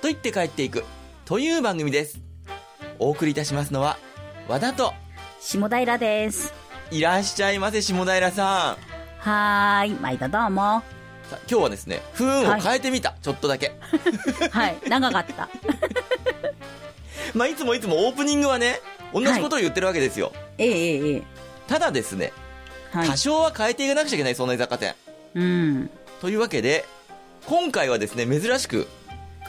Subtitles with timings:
[0.00, 0.84] と言って帰っていく、
[1.24, 2.20] という番組です。
[2.98, 3.98] お送りいたしますのは、
[4.48, 4.94] 和田と、
[5.40, 6.54] 下平です。
[6.90, 8.88] いらっしゃいませ、下平さん。
[9.18, 10.82] はーい、毎度どうも。
[11.28, 13.74] さあ今日はですね、不運を変えてみた、ちょっとだけ。
[14.50, 15.48] はい、長かった。
[17.34, 18.80] まあ、いつもいつもオープニングはね、
[19.12, 20.32] 同じことを言ってるわけですよ。
[20.56, 21.22] えええええ
[21.66, 22.32] ただですね、
[22.94, 22.96] え。
[22.98, 23.16] はい多。
[23.16, 24.94] 少は変えていかなくちゃいけない、そんな雑貨店。
[25.34, 25.90] うん。
[26.20, 26.86] というわけで、
[27.48, 28.86] 今回はですね、珍しく、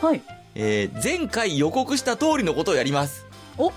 [0.02, 0.21] はい。
[0.55, 3.25] えー前回予告した通りのことをやります。
[3.58, 3.73] お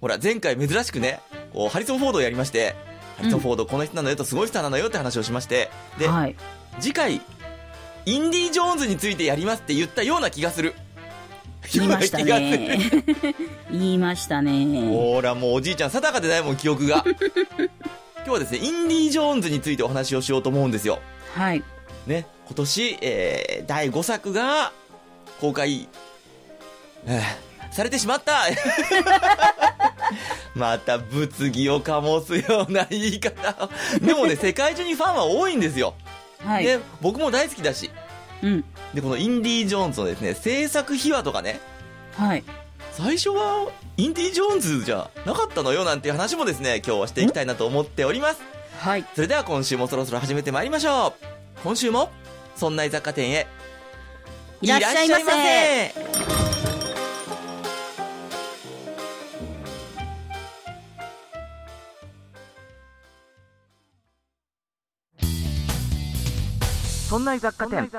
[0.00, 1.20] ほら、前回珍しくね、
[1.52, 2.74] こう、ハリソン・フォードをやりまして、
[3.18, 6.34] ハリソン・フォードこの人なのよとすごいスターなのよって話をしまして、で、はい。
[6.80, 7.20] 次回、
[8.04, 10.74] インディ・ジョーンズについてやりますって言ったような気がする。
[11.72, 12.80] 言いましたね。
[13.70, 14.88] 言いましたね。
[14.88, 17.04] ほら、もうおじいちゃん定かでないもん、記憶が。
[18.16, 20.98] 今日はですね、インディ・ジョーンズについてお話をしようと思うんですよ。
[21.36, 21.62] はい。
[22.08, 24.72] ね、今年、えー、第5作が
[25.40, 25.88] 公開、
[27.06, 28.42] えーされてしまった
[30.54, 33.70] また物議を醸すような言い方を。
[34.04, 35.94] でもね、世界中にファンは多いんですよ。
[36.44, 36.64] はい。
[36.64, 37.90] で、僕も大好きだし。
[38.42, 38.64] うん。
[38.92, 41.60] で、このインディ・ジョーンズのですね、制作秘話とかね、
[42.18, 42.44] はい。
[42.92, 48.42] 最初はインディ・ジョーンズじゃなかったのよなんていう話もですね、今日はしていきたいなと思っております。
[48.80, 49.06] はい。
[49.14, 51.12] それでは今週もそろそろ始めてまいりましょう。
[51.64, 52.10] 今週も、
[52.54, 53.46] そんな雑貨店へ、
[54.60, 55.94] いらっしゃいませ
[67.08, 67.90] そんな雑貨店。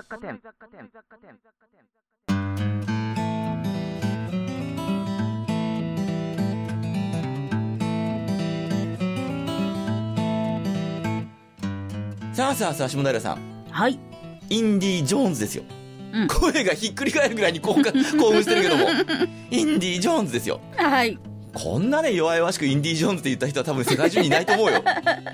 [12.33, 13.37] さあさあさあ、下平さん。
[13.69, 14.12] はい。
[14.53, 15.63] インディ・ジョーンズですよ。
[16.13, 18.87] うん声がひっくり返るぐらいに 興奮してるけども。
[19.49, 20.61] インディ・ジョーンズですよ。
[20.75, 21.17] はい。
[21.53, 24.83] こんなね、弱々しくインディ・ジョーンズって言った人は多分世界中にいないと思うよ。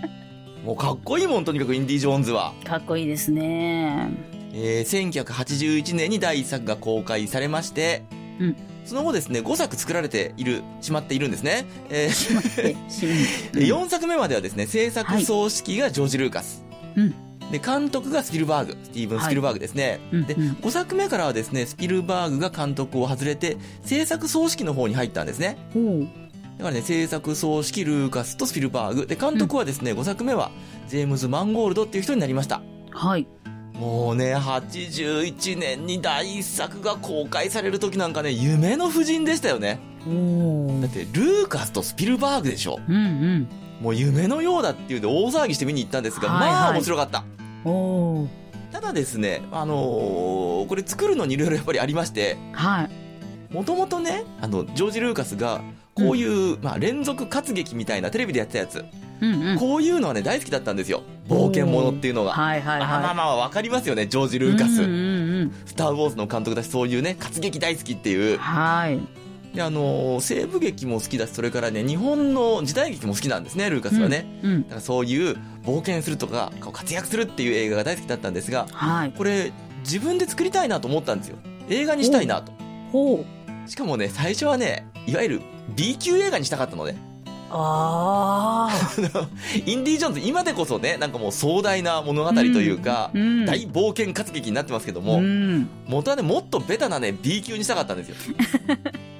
[0.64, 2.54] もうかっこいいもん、とにかくインディ・ジョーンズは。
[2.64, 4.10] かっこいいですね。
[4.54, 8.04] えー、1981年に第1作が公開されまして、
[8.40, 8.56] うん。
[8.86, 11.66] その後ですね、5作作られている、しまっているんですね。
[11.90, 13.02] えーしまって、し
[13.54, 16.64] で4作目まではですね、制作総指揮がジョージ・ルーカス。
[16.96, 17.14] うん。
[17.52, 18.78] で、監督がスピルバーグ。
[18.84, 20.00] スティーブン・スピルバーグですね。
[20.12, 25.58] で、うんうん5作目からはですね、スピルバーグが監督を外れて、制作総指揮の方に入ったんですね。
[26.58, 29.08] だからね、制作総指揮ルーカスとスピルバーグ。
[29.08, 30.52] で、監督はですね、5作目は、
[30.88, 32.62] ジェームズ・マンゴールドっていう人になりました。
[32.92, 33.26] はい。
[33.74, 39.80] もうね、81年に第1作が公開される時なんかね、夢の夫人でしたよね。
[40.82, 42.80] だって、ルーカスとスピルバーグでしょ。
[42.90, 43.48] うんうん。
[43.80, 47.24] もう夢のようだっていうんで大騒ぎして見に行ったんですが、はいはいまあ面白かった。
[48.72, 53.54] ただですね、あのーこれ作るのにいろいろやっぱりありまして、はい。
[53.54, 55.62] もともとね、あの、ジョージ・ルーカスが、
[55.96, 58.86] こういう、まあ、連続活劇みたいなテレビでやってたやつ、
[59.22, 59.58] うんうん。
[59.58, 61.02] こういうのはね、大好きだったんですよ。
[61.28, 62.32] 冒険者っていうのが。
[62.32, 62.88] はいはいはい。
[62.88, 64.84] まあまあまあ、わかりますよね、ジョージ・ルーカス。
[64.84, 68.34] うんうんうんスター・ウォーズの監督だし、そういうね、活劇大好きっていう。
[68.34, 68.38] うん。
[68.38, 69.00] はい。
[69.54, 74.40] で、あのー西部劇も好きだし、それからね、日本の時代劇も好きなんですね、ルーカスはね。
[74.44, 74.64] うん。
[74.64, 79.12] だからそういう冒険するとか、活躍するっていう映画が大好きだったんですが、はい。
[79.12, 79.52] これ、
[79.84, 81.38] 自分で作りたいなと思ったんですよ。
[81.70, 82.52] 映画にしたいなと。
[82.92, 83.26] ほ
[83.66, 83.70] う。
[83.70, 85.42] しかもね、最初はね、いわゆる
[85.76, 86.96] B 級映画にしたかったのね。
[87.52, 89.28] あ あ。
[89.66, 95.68] インディ・ジョーンズ、今でこそね、なんかもう壮大な物語というか、うん大冒険活劇になってますけども、うん。
[95.88, 98.16] 元はね、もっとベタなね、B 級にしたかったんですよ。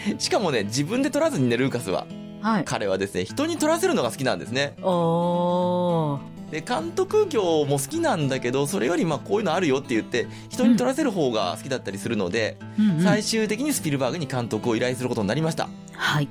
[0.18, 2.06] しかもね、自分で撮らずにね、ルーカスは。
[2.40, 2.64] はい。
[2.64, 4.74] 彼はですね、人に撮らせるのが好きなんですね。
[4.82, 6.50] おー。
[6.50, 15.68] で、監督業も好きなんだけど、それよりまあこういうのあるよって言って、人に撮らせる方が好きだったりするので、うんうん最終的にスピルバーグに監督を依頼することになりました。
[15.92, 16.28] はい。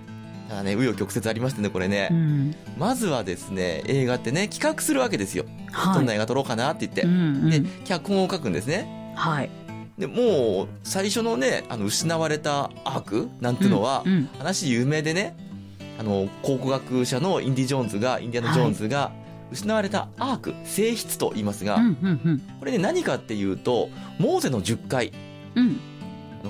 [0.49, 2.07] ただね、紆余曲折ありましてね、これね。
[2.11, 2.55] うん。
[2.77, 5.45] まずはですね、映画ってね、企画するわけですよ。
[5.71, 5.95] はい。
[5.95, 7.01] どんな映画撮ろうかなって言って。
[7.03, 9.13] うんうでん。、脚本を書くんですね。
[9.15, 9.49] はい。
[9.97, 14.29] で、もう、最初のね、あの、失われたアークなんてのは、うんうん。
[14.38, 15.35] 話有名でね、
[15.99, 19.11] あの、考古学者のインディ・ジョーンズが、インディアナ・ジョーンズが、
[19.51, 23.89] 失われたアーク、性質と言いますが、うんうんこれね、何かっていうと、
[24.19, 25.13] モーセの10回、
[25.55, 25.79] うん。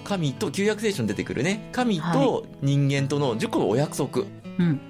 [0.04, 4.24] 神と旧約聖書に出てくるね、神と人間との10個のお約束、
[4.60, 4.82] うん。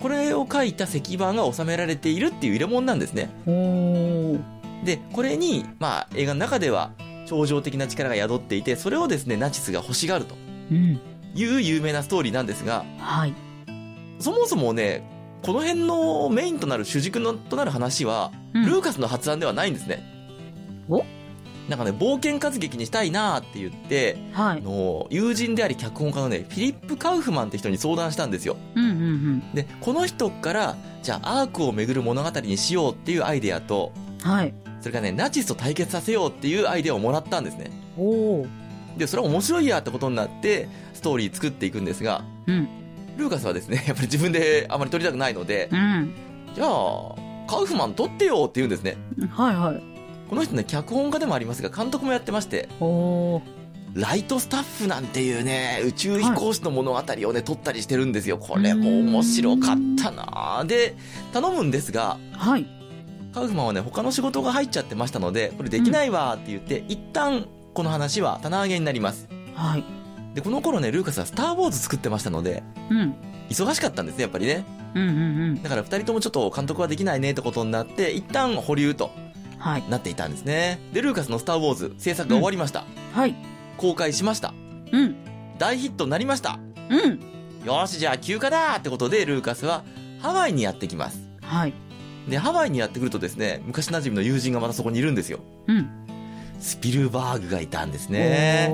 [0.00, 3.30] これを書いた石板が収められているっていう入れ物なんですね。
[4.84, 6.92] で、これに、まあ、映画の中では、
[7.28, 10.34] 超常的な力が宿っていて、それをですね、ナチスが欲しがると
[10.70, 11.00] うん。
[11.34, 13.34] いう有名なストーリーなんですが、はい。
[14.18, 15.02] そもそもね、
[15.42, 20.02] この辺のメインとなる主軸のとなる話は、うんルーカスの発案ではないんですね。
[20.88, 21.04] お？
[21.68, 24.58] なんかね、冒険活劇にしたいなーって言って、はい。
[24.58, 28.56] あの、友人であり脚本家のね、フィリップ・カウフマンって人に相談したんですよ。
[28.74, 29.52] うんうんうん。
[29.52, 33.92] で、この人から、じゃあアークを巡る物語にしようっていうアイデアと、
[34.22, 34.54] はい。
[34.80, 37.70] それからね、ナチスと対決させようっていうアイデアをもらったんですね。
[38.96, 42.68] で、それは面白いやってことになって、ストーリー作っていくんですが、うん。
[43.16, 46.12] ルーカスはですね、 やっぱり自分で あまり撮りたくないので、うん。
[46.54, 47.14] じゃあ、
[47.46, 48.96] カウフマン撮ってよって言うんですね。
[49.30, 49.82] はいはい。
[50.28, 52.68] この人ね、脚本家でもありますが、監督もやってまして。
[53.94, 58.36] ライトスタッフなんていうね、宇宙飛行士の物語をね、撮ったりしてるんですよ。
[58.36, 60.94] これも面白かったなで、
[61.32, 62.66] 頼むんですが、はい。
[63.34, 69.28] カウフマンはね、他の仕事が入っちゃってましたので、これできないわって言って、一旦、この話は棚上げになります。
[69.54, 69.84] はい。
[70.34, 73.14] で、この頃ね、ルーカスはスター・ウォーズ作ってましたので、うん。
[73.50, 74.64] 忙しかったんですね、やっぱりね。
[74.94, 75.20] うんうんう
[75.52, 75.62] ん。
[75.62, 79.10] だから二人ともちょっと監督はできないねってことになって、一旦保留と
[79.58, 79.84] はい。
[79.90, 80.80] なっていたんですね。
[80.92, 82.84] で、ルーカスのスター・ウォーズ制作が終わりました。
[83.12, 83.34] はい。
[83.76, 84.54] 公開しました。
[84.92, 85.16] うん。
[85.58, 86.58] 大ヒットになりました。
[86.88, 87.20] うん。
[87.64, 89.82] よーし、じゃあ休暇だってことで、ルーカスは
[90.20, 91.20] ハワイにやってきます。
[91.42, 91.74] はい。
[92.28, 95.40] で、ハワイにやってくるとですね、昔馴染みの友人がまたそこにいるんですよ。
[95.66, 95.88] うん。
[96.60, 98.68] スピルバーグがいたんですね。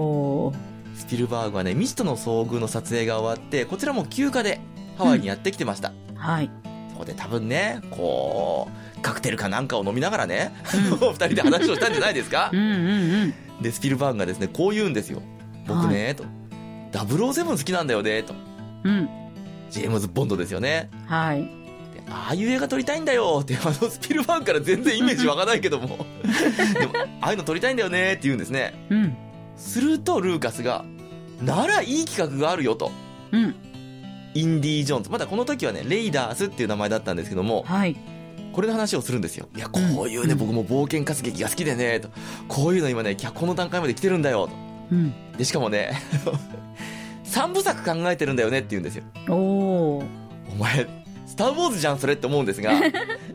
[0.96, 4.60] スピルバーグはね、未知との遭遇の撮影が終わって、こちらも休暇で
[4.96, 5.92] ハワイにやってきてました。
[6.16, 6.50] はい。
[6.92, 8.68] そこで多分ね、こ
[8.98, 12.50] う、カクテルかなんかを飲みながらね、うん 二人で話をしたんじゃないですか？
[12.52, 13.62] うんうんうん。
[13.62, 15.20] で、スピルバーグがですね、こう言うんですよ。
[15.66, 16.24] 僕ね、と。
[16.92, 18.34] 007好きなんだよね、と。
[18.84, 19.08] うん。
[19.70, 20.88] ジェームズ・ボンドですよね。
[21.06, 21.50] はい。
[22.06, 25.86] でああいう映画撮りたいんだよって、あのスピルバーグから全然イメージ湧かないけども。
[26.78, 28.74] でも、ああいうの撮りたいんだよねって言うんですね。
[28.90, 29.16] うん。
[29.56, 30.84] すると、ルーカスが、
[31.42, 32.92] ならいい企画があるよと。
[33.32, 33.54] うん。
[34.34, 35.10] インディ・ージョーンズ。
[35.10, 37.96] まだこの時はね、レイダースっていう名前だったんですけども、はい。
[38.52, 39.48] これの話をするんですよ。
[39.56, 42.08] いや、こういうね、うん僕も冒険活劇が好きでね、と。
[42.48, 44.52] こういうの今ね、脚本の段階まで来てるんだよ、と。
[44.92, 45.12] うん。
[45.36, 45.92] で、しかもね、
[47.24, 49.04] 三部作考えてるんだよねって言うんですよ。
[49.28, 50.04] おー。
[50.52, 50.86] お前、
[51.34, 52.70] スター・ウォーズじゃん、それって思うんですが、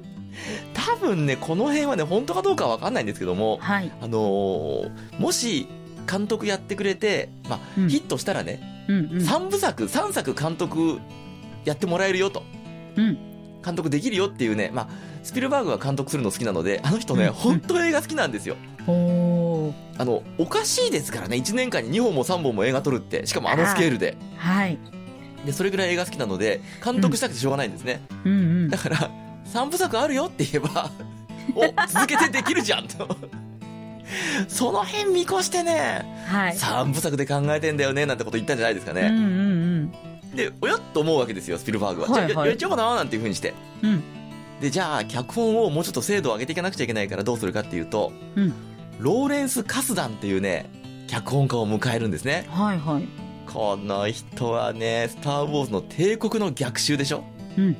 [0.74, 3.92] 多分ね、この辺はね、本当かどうかはわかんないんですけども、はい。
[4.00, 5.68] あのーもし、
[6.10, 9.22] 監督やってくれて、まあ、うんヒットしたらね、うんうん。
[9.22, 11.00] 三部作、三作監督
[11.66, 12.44] やってもらえるよと。
[12.96, 13.18] うん。
[13.66, 14.90] 監督できるよっていうね、まあ、
[15.22, 18.56] スピルバーグが監督するの好きなので、あの人ね、うん本当映画好きなんですよ。
[18.88, 24.16] あの、おかしいですからね、1年間に2本も3本も映画撮るって、しかもあのスケールで。
[24.38, 24.78] はい。
[25.46, 28.02] で、それぐらい映画好きなので、監督したくてしょうがないんですね。
[28.26, 28.36] うんう
[28.68, 28.78] んだ。
[28.78, 29.12] から、
[29.54, 30.90] 3部作あるよって言えば、
[31.56, 33.08] お、続けてできるじゃんと。
[34.48, 36.54] その辺見越してね、はい。
[36.54, 39.02] 3部作で考えてんだよね、なんてこと言ったんじゃないですかね。
[39.02, 39.94] うんうん
[40.36, 42.08] で、おやっと思うわけですよ、スピルバーグは。
[42.10, 43.54] はいはいじゃあややっちゃおうかな、なんていう風にして。
[43.82, 43.90] うん。
[43.90, 44.04] うん。
[44.62, 48.54] で、じゃあ、脚本をもうちょっと精度を上げていかなくちゃいけないからどうするかっていうと、うん。
[49.00, 50.70] ローレンス・カスダンっていうね、
[51.08, 52.46] 脚本家を迎えるんですね。
[52.50, 53.29] はいはい。
[53.52, 57.24] この人はね、スター・ウォーズの帝国の逆襲でしょ？
[57.58, 57.74] うん。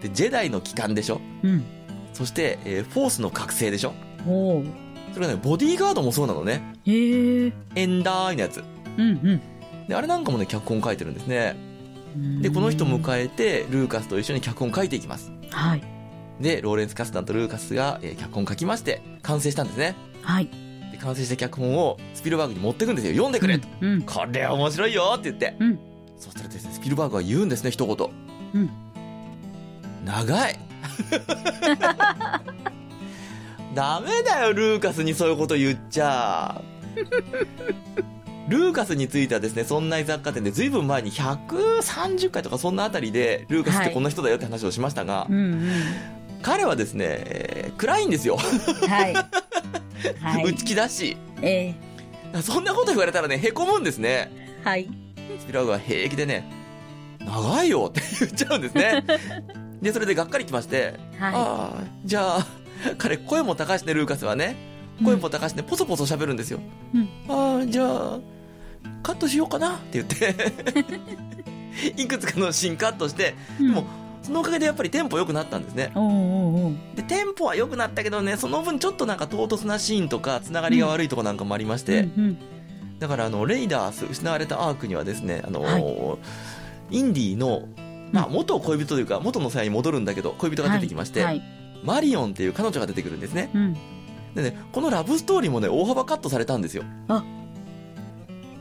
[0.00, 1.20] で、ジェダイの帰還でしょ？
[1.42, 1.64] うん。
[2.12, 3.94] そして、えーフォースの覚醒でしょ？
[4.26, 4.70] おー。
[5.14, 6.62] それはね、ボディーガードもそうなのね。
[6.84, 7.52] へえ。
[7.74, 8.62] エンダーイのやつ。
[8.98, 9.40] うん
[9.88, 11.56] で、あれなんかもね、脚本書いてるんですね。
[12.16, 12.42] うん。
[12.42, 12.88] で、この人え。
[12.88, 15.32] 迎えて、ルーカスと一緒に脚本書いていきます。
[15.50, 15.82] はい。
[16.40, 19.94] で、ローレンス・カスダンとルーカスが、えー脚本書きまして、完成したんですね。
[20.22, 20.48] はい。
[20.94, 23.12] で、完成した脚本をスピルバーグに持ってくんですよ。
[23.12, 23.68] 読んでくれと。
[23.80, 24.02] うん。
[24.02, 25.56] これ面白いよって言って。
[25.58, 25.78] うん。
[26.18, 27.96] そしたらですね、スピルバーグは言うんですね、一言。
[28.54, 28.70] うん。
[30.04, 30.58] 長い。
[33.74, 36.62] ダメだよ、ルーカスにそういうこと言っちゃ。
[38.46, 45.70] ルーカスについてはですね、そんな雑貨店でずいぶん前に130回とかそんなあたりで、ルーカスってこんな人だよって話をしましたが、うんうん。
[46.44, 48.36] 彼はですね、えー暗いんですよ。
[48.36, 49.14] はい。
[49.14, 50.44] はい。
[50.44, 51.16] 内気だし。
[51.40, 51.74] え
[52.42, 54.30] そんなこと言われたらね、凹むんですね。
[54.62, 54.88] ー、はい。
[55.40, 56.44] スピラーグは平気でね、
[57.20, 59.04] 長いよって 言っちゃうんですね。
[59.80, 62.46] で、それでがっかりきまして、はああ、じゃあ、
[62.98, 64.54] 彼声も高いしね、ルーカスはね。
[65.02, 66.60] 声も高いしね、ポソポソ喋るんですよ。
[66.94, 68.20] うんああ、じゃあ、
[69.02, 70.34] カットしようかなって言って、
[71.96, 73.62] いくつかのシーンカットして、い。
[73.64, 73.86] でも、
[74.24, 75.92] そのおかげでやっぱりテンポ良くなったんですね。
[75.94, 82.38] おうおうおうで、テンポは良くなったけどね、その分ちょっとなんか唐突なシーンとか、つながりが悪いとこなんかもありまして、うん
[82.98, 86.18] だからあの、レイダース、失われたアークにはですね、あのーは
[86.90, 87.68] インディの、
[88.12, 91.42] まあ、うん元恋人というか、元の際に戻るんだけど、恋人が出てきまして、はい。
[91.82, 93.50] マリオンっていう彼女が出てくるんですね。
[93.52, 93.74] うん。
[94.34, 96.84] でね、このラブストーリーもね、大幅カットされたんですよ。
[97.08, 97.24] あ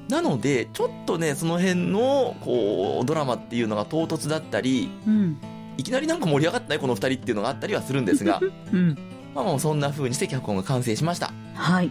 [0.10, 5.38] なので、ちょっとね、その辺の、こう、ドラマっていうのが唐突だったり、うん。
[5.78, 8.40] いきなりなんか盛り上がったね、この二人っていうのがあったりはするんですが、
[8.72, 8.98] うん。
[9.34, 11.32] まあもうそんな風にして脚本が完成しました。
[11.56, 11.90] はい。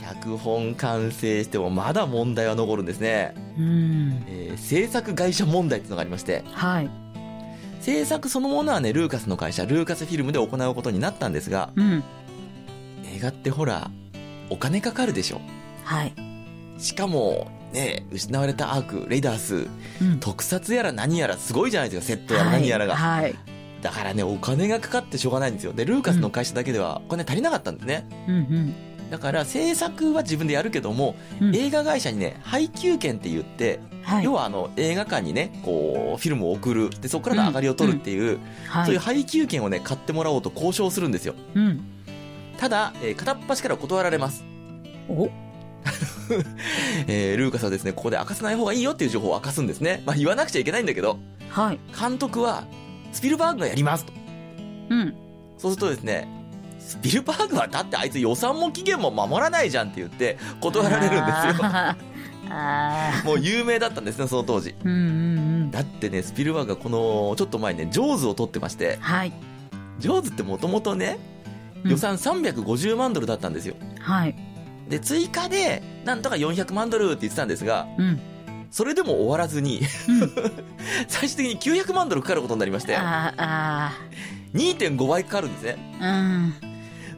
[0.00, 3.34] 脚本完成してもまだ問題は残るんですね。
[3.58, 4.24] うん。
[4.28, 6.90] えー制作会社問題っていうのがありまして、はい。
[7.80, 12.02] 制作そのものはね、ルーカスの会社、ルーカスフィルムで行うことになったんですが、うん。
[13.14, 13.90] 映画ってほら、
[14.50, 15.40] お金かかるでしょ。
[15.84, 16.12] はい。
[16.78, 19.66] しかも、ね、失われたアーク、レイダース、
[20.00, 20.20] うん。
[20.20, 22.96] 特撮やら何やらすごいじゃないですか、セットやら何やらが。
[22.96, 23.22] はい。
[23.24, 23.34] はい
[23.82, 25.72] だからね、お金がかかってしょうがないんですよ。
[25.72, 28.08] で、ルーカスの会社だけではお金足りなかったんですね。
[28.26, 28.74] うん
[29.10, 31.54] だから制作は自分でやるけども、うん。
[31.54, 34.24] 映画会社にね、配給権って言って、はい。
[34.24, 36.90] 要はあの、映画館にね、こう、フィルムを送る。
[36.90, 38.86] で、そこからの上がりを取るっていう、はい。
[38.86, 41.36] そういう配給権をね、買ってもらおうと交渉するんですよ。
[41.54, 41.84] うん。
[42.58, 44.44] ただ、えー片っ端から断られます。
[45.08, 45.28] お？
[47.06, 50.02] えールーカスはですね、ここで明かさない方がいいよっていう情報を明かすんですね。
[50.06, 51.80] まあ言わなくちゃいけないんだけど、はい。
[51.98, 52.64] 監督は、
[53.12, 54.12] スピルバーグがやりますと。
[54.90, 55.14] うん。
[55.58, 56.28] そうするとですね、
[56.78, 61.54] スピルバーグはだってあいつ予算も期限も守らないじゃんって言って断られるんですよ。
[61.62, 62.16] あー
[62.48, 64.70] あもう有名だったんですね、その当時。
[64.70, 64.74] ー。
[64.84, 65.00] うんうんう
[65.64, 65.70] ん。
[65.70, 69.32] だってね、スピルバーグがこの、ちょっと前にね、ジョーズを撮ってまして、はい。
[69.98, 71.36] ジョーズってもともとね、うん
[71.90, 73.76] 予算350万ドルだったんですよ。
[74.00, 74.34] はい。
[74.88, 78.20] で、追加で、なんとか400万ドルって言ってたんですが、うん。
[78.70, 79.80] それでも終わらずに、
[81.08, 83.92] 最終的に900万ドルかかることになりまして、あーあ
[84.54, 85.96] 2.5倍かかるんですね。
[86.00, 86.04] ー。
[86.04, 86.54] うん。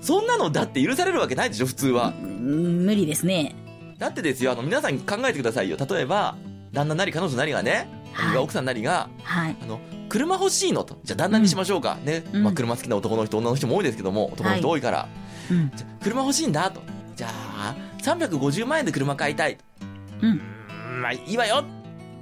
[0.00, 2.14] そんなのだって許されるわけないでしょ、普通は。
[2.20, 3.54] うん無理ですね。
[3.98, 5.76] だってですよ、あの、皆さん考えてくださいよ。
[5.76, 6.37] 例えば、
[6.72, 9.56] 旦那なり彼女なりがね、あるいは奥さんなりが、はい。
[9.60, 10.98] あの、車欲しいのと。
[11.04, 11.98] じゃあ旦那にしましょうか。
[12.04, 12.25] ね。
[12.32, 15.08] うんまあ車好きな男の人、女の人も多いですけども、男の人多いから。
[15.50, 15.70] うん。
[15.75, 16.80] じゃあ車欲しいんだと。
[17.18, 19.58] じゃあ、350万円で車買いたい。
[20.22, 20.30] うん。
[20.30, 21.64] うーんまあいいわよ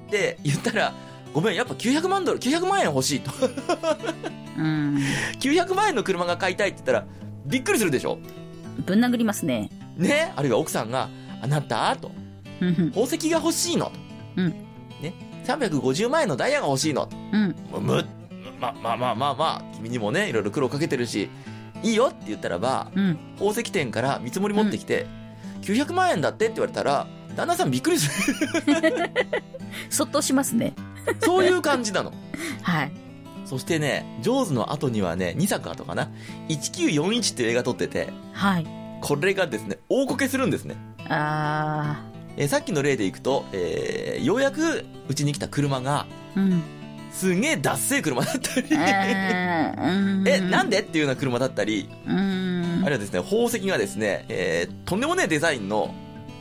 [0.07, 0.95] って言ったら、
[1.35, 3.31] ごめん、やっぱ900万ドル、900万円欲しいと。
[4.57, 4.97] うん。
[5.39, 7.07] 900万円の車が買いたいって言ったら、
[7.45, 8.19] びっくりするでしょ？
[8.87, 9.69] ぶん殴りますね。
[9.99, 10.33] ね？
[10.35, 11.11] あるいは奥さんが、
[11.43, 12.11] あなたと、
[12.63, 12.91] うん。
[12.91, 13.93] 宝石が欲しいのと。
[14.37, 14.49] うん。
[15.03, 15.13] ね
[15.45, 17.15] ？350万円のダイヤが欲しいのと。
[17.35, 17.55] うん。
[17.71, 18.05] む、む
[18.59, 21.29] ま、まあまあまあまあ、君にもね、いろいろ苦労かけてるし、
[21.83, 23.19] いいよって言ったらば、うん。
[23.37, 25.07] 宝石店から見積もり持ってきて、
[25.63, 27.07] 900万円だってって言われたら、
[27.37, 28.37] 旦那さんびっくりする。
[29.91, 30.75] そっとしますね。
[31.21, 32.13] そういう感じなの。
[32.63, 32.93] はい。
[33.45, 36.09] そしてね、ジョーズの後にはね、2作後かな。
[36.49, 38.67] 1941っていう映画撮ってて、はい。
[39.01, 40.77] これがですね、大こけするんですね。
[41.09, 42.03] あ
[42.39, 46.41] えーさっきの例でいくと、えーようやくうちに来た車が、ー。
[46.41, 46.63] うん。
[47.17, 48.67] すげえダッセー車だったり。
[50.29, 52.83] え、なんでっていうような車だったり、うん。
[52.85, 55.95] あるいはですね、宝石がですね、えーとんでもねえデザインの、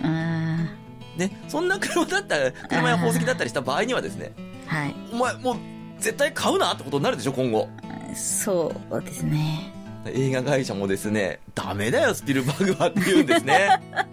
[0.04, 0.68] あ
[1.16, 4.96] ね、そんな車だったら、車や宝石だったりした場合にはですね、ーはい。
[5.14, 5.56] お前もう
[5.98, 7.70] 絶対買うなってことになるでしょ、今後。
[8.14, 9.72] そうですね。
[10.08, 13.70] 映画会社もですね、ダメだよ、スピルバーグはって言うんですね。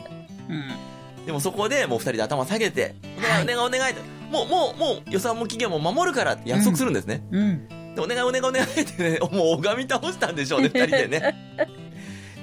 [0.49, 1.27] うん。
[1.27, 4.22] でもそこでもう二人で頭下げて、おはい願いお願いお願いと。
[4.33, 7.23] もう、もう、もう予算も期限も守るからって約束するんですね。
[7.31, 7.69] うん。
[7.95, 11.35] でお願いお願いお願いってね、 もう拝み倒したんでしょうね、 二人でね。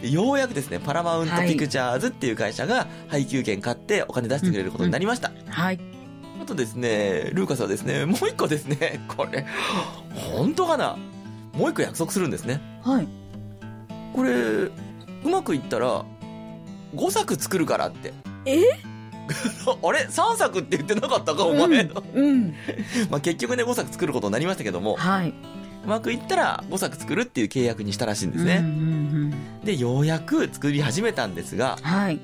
[0.01, 5.31] でようやくですね、パラマウントピクチャーズっていう会社が配給権買ってお金出してくれることになりました。
[5.49, 5.79] はい。
[6.41, 9.45] あとですね、ルーカスはですね、もう一個ですね、これ、
[10.31, 10.97] 本当かな？
[11.53, 12.61] もう一個約束するんですね。
[12.83, 13.07] はい。
[14.13, 14.71] これ、う
[15.29, 16.05] まくいったら、
[16.95, 18.13] 5作作るからって。
[18.45, 18.61] え？
[19.83, 21.89] あれ ?3 作って言ってなかったか、お前。
[22.15, 22.53] うん。
[23.09, 25.29] まあ結局ね、5作作ることになりましたけども、はい。
[25.29, 28.61] うまくいったら5作作るっていう契約にしたらしいんですうんうんうね。
[28.61, 29.65] ん。
[29.65, 32.19] で、ようやく作り始めたんですが、はい。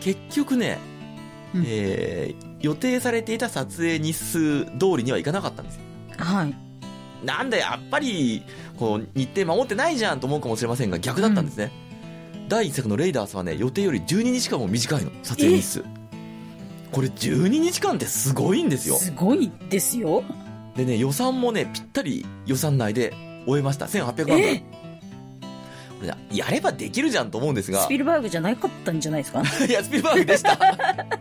[0.00, 0.78] 結局ね、
[1.54, 5.80] うんえー予定されていた撮影日数通りにはいかなかったんですよ。
[6.18, 6.54] はい。
[7.24, 8.42] なんだやっぱり、
[8.78, 11.70] こう、日程守ってないじゃんと思うかもしれませんが、逆だったんですね。
[12.50, 15.84] 第1作のレイダースはね、予定より12日間も短いの、撮影日数。
[16.90, 18.96] これ12日間ってすごいんですよ。
[18.96, 20.24] すごいですよ。
[20.76, 23.14] でね、予算もね、ぴったり予算内で
[23.46, 23.86] 終えました。
[23.86, 24.40] 1800万ドル。
[24.40, 24.58] え？
[24.58, 24.64] こ
[26.02, 29.42] れねやればできるじゃんと思うんですがス、ピルバーグじゃなかったんじゃないですか？
[29.66, 30.58] いや、スピルバーグでした。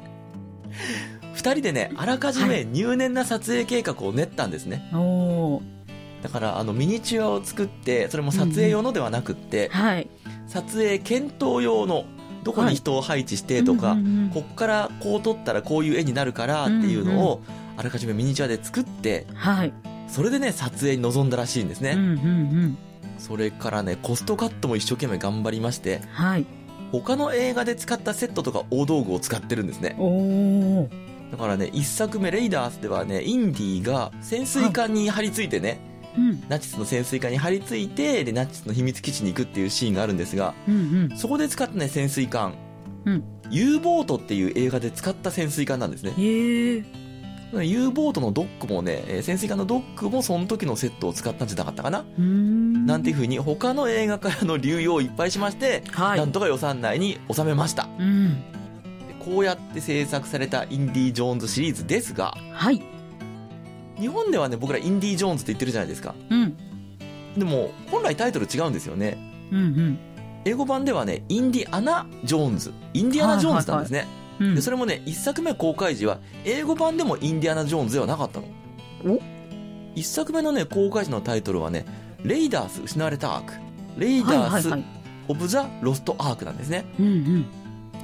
[1.33, 4.89] 二人でね、あらかじはめ入念な撮影計画を練ったんですね。
[4.93, 5.61] おー。
[6.21, 10.09] だからあのミニチュアを作ってそれも撮影用のではなくって、はい。
[10.47, 12.05] 撮影検討用の
[12.43, 17.41] どこに人を配置してとか、うんうんうんこっからこう撮ったらこういう絵になるからっていうのを
[17.77, 19.73] あらかじめミニチュアで作ってはい。
[20.07, 22.77] それでね撮影に臨んだらしいんですね、うんうん
[23.17, 26.07] それからねコストカットも一生懸命頑張りましてうん。
[26.09, 26.45] はい。
[26.91, 30.89] 他の映画で使ったセットとか大道具を使ってるんですねおー。
[31.31, 35.79] だからね一作目レイダースではねインディが潜水艦に張り付いてね、
[36.17, 36.43] うん。
[36.49, 41.17] ナチスの潜水艦に張り付いてでナチスの秘密基地に行くっていうシーンがあるんですがうんうん。
[41.17, 42.53] そこで使ったね潜水艦
[43.05, 46.13] うん U ボートっていう映画で使った潜水艦なんですね。
[47.51, 52.05] U ボートのドックもねえー潜水艦のドックもその時のセットを使ったんじゃなかったかな。
[52.17, 56.19] なんていう風に他の映画からの流用をいっぱいしまして、はい。
[56.19, 58.35] なんとか予算内に収めましたうん。
[59.07, 62.83] でこうやって制作されたインディ・ジョーンズシリーズですがはい。
[63.99, 66.15] 日本ではね僕らインディ・ジョーンズって言ってるじゃないですか。
[66.29, 66.57] うん。
[67.37, 69.17] でも本来タイトル違うんですよね。
[69.51, 69.99] うんうん。
[70.45, 72.73] 英語版ではねインディアナ・ジョーンズ。
[72.93, 74.07] インディアナ・ジョーンズなんですね、
[74.39, 74.55] うん。
[74.55, 78.47] でそれもね1作目公開時は英語版でもインディアナ・ジョーンズではなかったの。
[79.05, 79.19] お
[79.95, 81.85] ？1作目のね公開時のタイトルはね
[82.23, 83.53] レイダース失われたアーク。
[83.97, 84.89] レイはいダースはいはい。
[85.27, 86.85] オブ・ザ・ロスト・アークなんですね。
[86.99, 87.43] うんうん。
[87.43, 87.49] で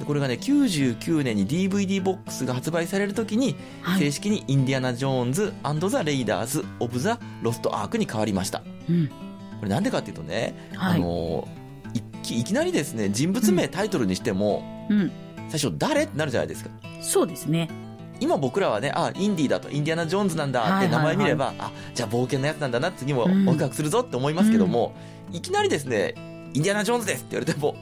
[0.04, 4.00] これがね99年に DVD ボックスが発売される時にはい。
[4.00, 5.52] 正式にインディアナ・ジョーンズ
[5.88, 9.08] ザ・レイダーズ・オブ・ザ・ロスト・アークに変わりましたうん。
[9.08, 9.14] こ
[9.62, 10.98] れなんでかっていうとね、はい。
[10.98, 11.48] あの
[11.94, 15.10] いきいきなりですね人物名タイトルにしても、うん。
[15.48, 17.68] 最初誰ってなるじゃないですかそうですね。
[18.20, 24.94] 今僕らはねあインディーだとインディアナ・ジョーンズなんだって名前見れば、あじゃあ冒険のやつなんだな次もうんワクワクするぞって思いますけども、
[25.32, 26.14] いきなりですね
[26.54, 27.76] インディアナ・ジョーンズですって言われても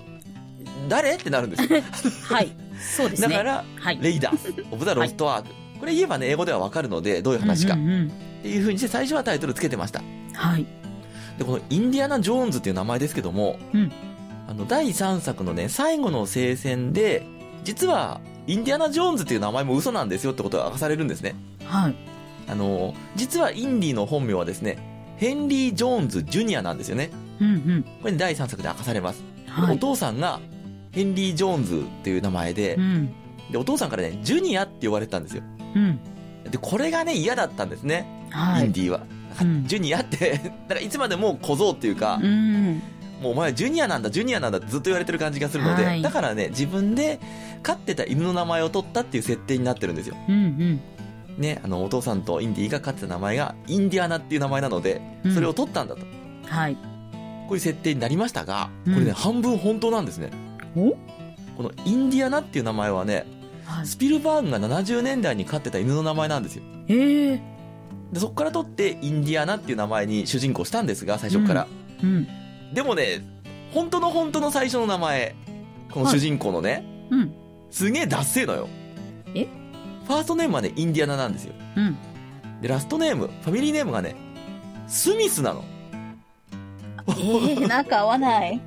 [0.89, 1.15] 誰？
[1.15, 1.81] ってなるんですよ
[2.25, 2.53] はい。
[2.97, 3.29] そうですね。
[3.29, 3.99] だからはい。
[4.01, 5.49] レイダース・オブ・ザ・ロスト・アーク、
[5.81, 10.67] これ言えばね英語ではわかるのでどういう話かっていうふうにして最初はタイトルつけてましたはい。
[11.39, 13.93] でこのインディアナ・ジョーンズっていう名前ですけども、うん
[14.47, 17.27] あの第3作のね最後の聖戦で
[17.65, 21.97] 実はインディアナ・ジョーンズっていう名前も嘘なんですよってことが明かされるんですねはい。
[22.47, 24.77] あの実はインディの本名はですね
[25.17, 27.83] ヘンリー・ジョーンズ・ジュニアなんですよねうんうん。
[28.03, 29.77] これ、ね、第3作で明かされます、はい。
[29.77, 30.41] お父さんが
[30.95, 33.15] ヘンリー・ジョーンズっていう名前で,、うん。
[33.51, 35.43] でお父さんからねジュニアって呼ばれてたんですよ
[35.75, 36.01] うん。
[36.51, 38.67] でこれがね嫌だったんですね、はい。
[38.67, 42.83] インディは、うん ジュニアって だからいつまでも小僧っていうか、うん。
[43.21, 47.21] もうお前ジュニアなんだジュニアなんだってずっと言われてる感じがするので、はいだからね自分で
[47.63, 50.81] 飼ってた犬の名前を取ったっていう設定になってるんですようん
[51.39, 56.07] ねあのお父さんとインディが飼ってた名前がインディアナっていう名前なのでうんそれを取ったんだと、こ
[56.45, 56.51] うん。
[56.51, 56.77] はい。
[57.51, 63.27] ういう設定になりましたがうんこれね、半分本当なんですねおこのインディアナっていう名前はね
[63.65, 63.87] はい。
[63.87, 67.43] スピルバーグが70年代に飼ってた犬の名前なんですよええ。
[68.13, 71.67] でそこから取ってインディアナっていう名前に主人公したんですが最初から、
[72.03, 72.27] うん。
[72.75, 73.23] でもね
[73.73, 75.35] 本当の本当の最初の名前
[75.91, 77.35] この主人公のね、うん。
[77.71, 78.69] すげえダッセーのよ
[79.35, 79.47] え？
[80.07, 81.97] ファーストネームはねインディアナなんですようん。
[82.61, 84.17] でラストネームファミリーネームがね
[84.87, 85.65] スミスなの
[87.19, 88.61] ええ、なんか合わない。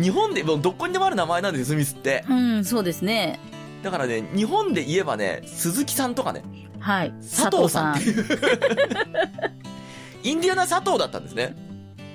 [0.00, 3.38] 日本でもうどこにでもある名前なんですよスミスってうん、そうですね。
[3.82, 6.42] だからね日本で言えばね鈴木さんとかね
[6.80, 7.12] はい。
[7.20, 8.24] 佐藤さんっていう
[10.22, 11.54] インディアナ佐藤だったんですね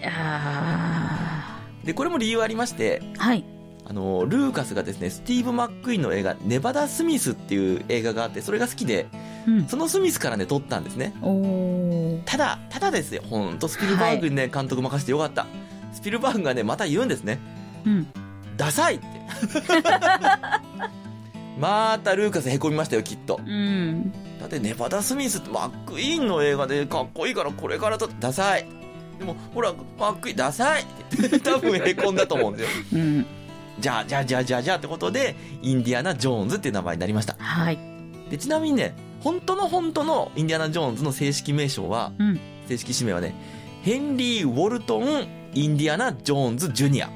[0.03, 3.23] あでこれも理由ありましてあ。
[3.23, 3.45] はい。
[3.85, 9.07] あのルーカスがですねスティーブ・マックイーンの映画「ネバダ・スミス」っていう映画があってそれが好きで
[9.47, 9.67] うん。
[9.67, 11.13] そのスミスからね撮ったんですね。
[12.25, 15.47] ただただですよほんとスピルバーグにね、監督任せてよかった
[15.99, 17.39] スピルバーグがねまた言うんですね
[17.85, 18.07] うん。
[18.55, 19.05] ダサいって
[21.59, 24.11] またルーカスへこみましたよきっとうん。
[24.39, 28.65] だってネバダ・スミスってマックイーンの映画でかっこいいからこれからとダサい
[29.19, 33.25] でもほらマックイーンダサいって多分へこんだと思うんですようん。
[33.79, 37.77] じゃあじゃあじゃあじゃあじゃあってことでインディアナ・ジョーンズっていう名前になりましたはい。
[38.29, 42.39] でちなみにね本当の本当のインディアナ・ジョーンズの正式名称はうん。
[42.69, 43.33] 正式氏名はね
[43.83, 47.09] ヘンリー・ウォルトン・インディアナ・ジョーンズ・ジュニア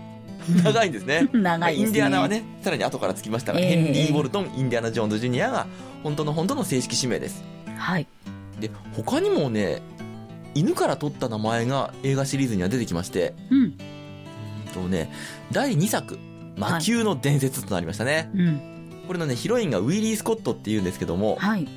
[0.63, 1.87] 長いんですね 長いですね。
[1.87, 2.27] インディアナは。
[2.27, 5.67] ねさらに後からつきましたが、ええヘンリー・ウォルトン・インディアナ・ジョーンズ・ジュニアが
[6.03, 7.43] 本当の本当の正式氏名です
[7.77, 8.07] はい。
[8.59, 9.81] で他にもね
[10.55, 13.59] 犬から取った名前が映画シリーズには出てきましてうん。
[13.59, 13.73] うん
[14.73, 15.11] とね
[15.51, 16.17] 第2作
[16.57, 18.61] 「魔球の伝説」となりましたね、うん。
[19.07, 21.67] これのねヒロインがウィリー・スコットっていうんですけどもはい。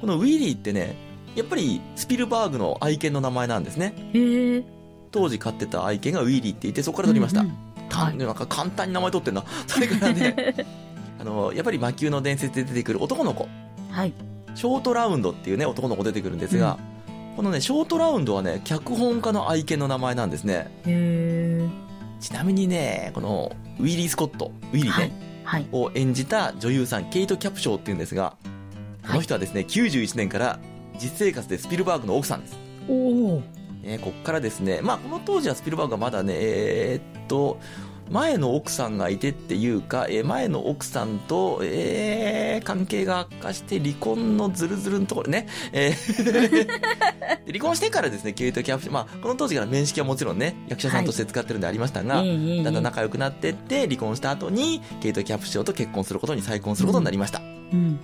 [0.00, 0.96] このウィリーってね
[1.36, 4.79] やっぱりスピルバーグの愛犬の名前なんですねへえ。
[5.10, 10.54] 当時飼ってた愛犬がウィリーって言ってそこから取りました、うんうんはいたなんか簡単に名前取ってんなそれからね
[11.18, 13.48] あのやっぱり魔球の伝説で出てくる男の子
[13.90, 14.12] はい。
[14.54, 16.78] ショートラウンドっていうね男の子出てくるんですが、
[17.36, 20.70] このね、ショートラウンドはね、脚本家の愛犬の名前なんですね。
[22.20, 25.12] ちなみにね、この、ウィリー・スコット、ウィリーね、
[25.44, 25.66] はい。
[25.72, 28.36] を演じた女優さん、ケイト・キャプショーっていうんですが、
[29.06, 30.58] この人はですね、91年から
[31.00, 32.58] 実生活でスピルバーグの奥さんです。
[32.88, 33.42] おお。
[33.82, 37.58] ね、こっからですね、まあ、この当時はスピルバーグはまだね、えーっと、
[38.10, 46.24] 前の奥さんがいてっていうか、えー前の奥さんと、えー関係が悪化して離婚のズルズルのところね、えー
[47.46, 57.40] で離婚してからですね、ケイト・キャプション、まあ、この当時から面識はもちろんね、役者さんとして使ってるんでありましたが、ええええだんだん仲良くなってって、離婚した後に、ケイト・キャプションと結婚することに再婚することになりました。
[57.72, 57.98] うん。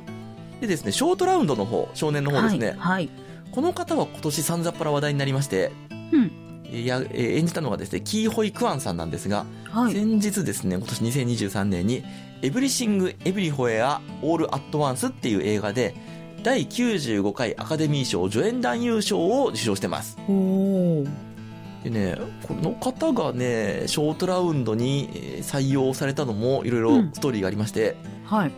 [0.60, 2.76] でですね、ショートラウンドの方、少年の方ですね、はい。
[2.78, 3.10] はい。
[3.56, 5.72] この方は今年さんざっぱら話題になりまして、
[6.12, 6.30] うん。
[6.70, 9.94] いや、えー演じたのがですね、キーホイ・クアンさんなんですが、はい。
[9.94, 12.04] 先日ですね、今年2023年に、
[12.42, 15.94] エブリシング・エブリホエア・オール・アット・ワンスっていう映画で、
[16.42, 20.18] 第95回アカデミー賞助演男優賞を受賞してます。
[21.82, 28.52] でね、この方がね、ショートラウンドにえー採用されたのもいろいろストーリーがありまして、はい。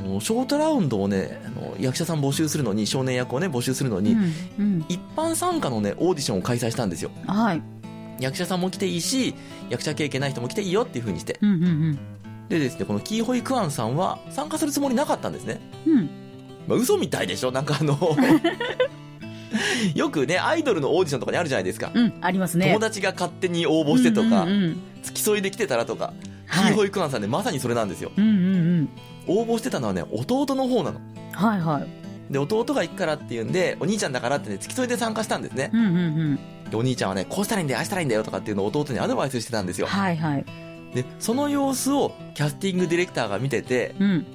[0.00, 4.32] あのショートラウンドをね、あの役者さん募集するのに、少年役をね、募集するのに、うん。
[4.58, 4.84] うん。
[4.88, 7.10] 一般参加のね、オーディションを開催したんですよ。
[7.26, 7.62] はい。
[8.20, 9.34] 役者さんも来ていいし、
[9.70, 11.38] 役者経験ない人も来ていいよっていう風にして。
[11.42, 11.50] うん。
[11.50, 11.98] うん。
[12.48, 15.60] でですね、このキーホイ・クアンさんは参加するつもりなかったんですね。
[15.86, 16.08] うん。
[16.68, 17.52] まあ、嘘みたいでしょ？
[17.52, 17.98] なんかあの、
[19.94, 21.90] よくね、アイドルのオーディションとかにあるじゃないですか。
[21.94, 22.14] うん。
[22.20, 22.66] ありますね。
[22.68, 26.12] 友達が勝手に応募してとか、うんうん付き添いで来てたらとか、
[26.50, 28.10] キはいーホイ・クアンさんでまさにそれなんですよ。
[28.16, 28.24] うん。
[28.24, 28.32] うん。
[28.34, 28.88] うん。
[29.26, 31.00] 応募してたのはね、弟の方なの。
[31.32, 31.60] はい。
[31.60, 32.32] はい。
[32.32, 35.70] で、弟が行くからっていうんで、お兄ちゃんだからってね、付き添いで参加したんですね。
[35.72, 35.80] うん。
[35.80, 35.96] うん。
[35.96, 35.98] う
[36.34, 36.38] ん。
[36.70, 39.86] で、お兄ちゃんはね、こうしたらいいんだよ、ああしたらいいんだよとかっていうのを弟にアドバイスしてたんですよ。
[39.86, 40.16] はい。
[40.16, 40.44] はい。
[40.94, 44.26] で、その様子をキャスティングディレクターが見てて、うん。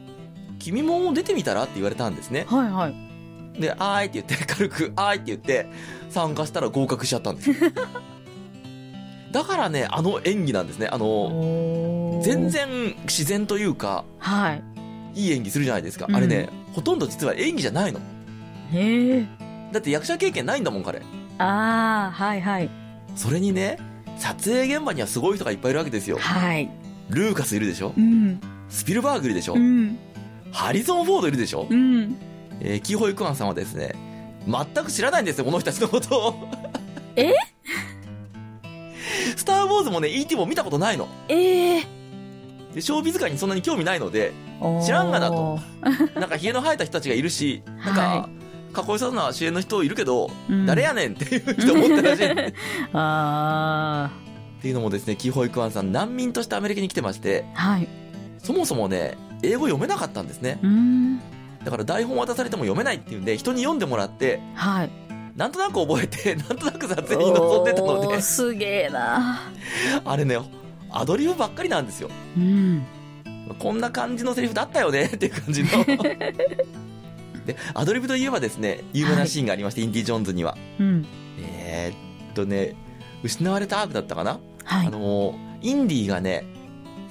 [0.59, 2.45] 君も出てみたらって言われたんですね。
[2.47, 2.69] はい。
[2.69, 3.11] はい。
[3.59, 5.67] で、あーいって言って、 軽く、あーいって言って、
[6.09, 7.55] 参加したら合格しちゃったんですよ。
[9.31, 10.87] だからね、あの演技なんですね。
[10.91, 12.49] あの、全。
[12.49, 14.63] 然自然というか、はい。
[15.15, 16.05] いい演技するじゃないですか。
[16.07, 17.99] うんあれね、ほとんど実は演技じゃないの。
[18.71, 19.25] へえ。
[19.71, 21.01] だって役者経験ないんだもん、彼。
[21.37, 22.41] ああ、はい。
[22.41, 22.69] はい。
[23.15, 23.77] それにね、
[24.17, 26.17] 撮影現場にはすごい人がいっぱいいるわけですよ。
[26.17, 26.69] はい。
[27.09, 28.39] ルーカスいるでしょうん。
[28.69, 29.97] スピルバーグいるでしょうん。
[30.51, 32.15] ハリソン・フォードいるでしょうん。
[32.61, 33.95] えーキーホイ・クアンさんはですね、
[34.47, 36.49] 全く知らないんですよ、この人たちのことを。
[37.15, 37.33] え？
[39.35, 40.35] スター・ウォーズもね、E.T.
[40.35, 41.07] も見たことないの。
[41.27, 41.83] ええ
[42.73, 44.50] で、ショービズ界にそんなに興味ないので、ー。
[44.83, 45.59] 知らんがなと。
[46.15, 48.29] なんか、髭の生えた人たちがいるし、なんか、は
[48.73, 52.31] かっこよさな主演の人いるけど、うん誰やねんっていう人思ったらしい。
[52.31, 52.53] っ
[52.93, 54.09] あ
[54.61, 57.71] ていうのもですね、キーホイ・クアンさん、難民としてアメリカに来てまして、あ。
[57.73, 57.87] はい。
[58.37, 60.59] そもそもね、英語読めなかったんですね。
[60.61, 61.19] うん。
[61.63, 64.89] だから台本渡されても読めないっていうんで、人に読んでもらって、はい。
[65.35, 69.39] なんとなく覚えて、 なんとなく撮影に臨んでたのですげえな。
[70.05, 70.37] あれね、
[70.91, 72.09] アドリブばっかりなんですよ。
[72.37, 72.83] うん。
[73.59, 75.69] こんな感じのセリフだったよね っていう感じの。
[77.45, 80.57] で、アドリブといえばですね、有名なシーンがありまして、インディ・ジョーンズには。
[80.79, 81.05] うん。
[81.39, 82.75] えーっとね、
[83.23, 84.89] 失われたアークだったかな、はいあ。
[84.89, 86.45] のー、インディがね、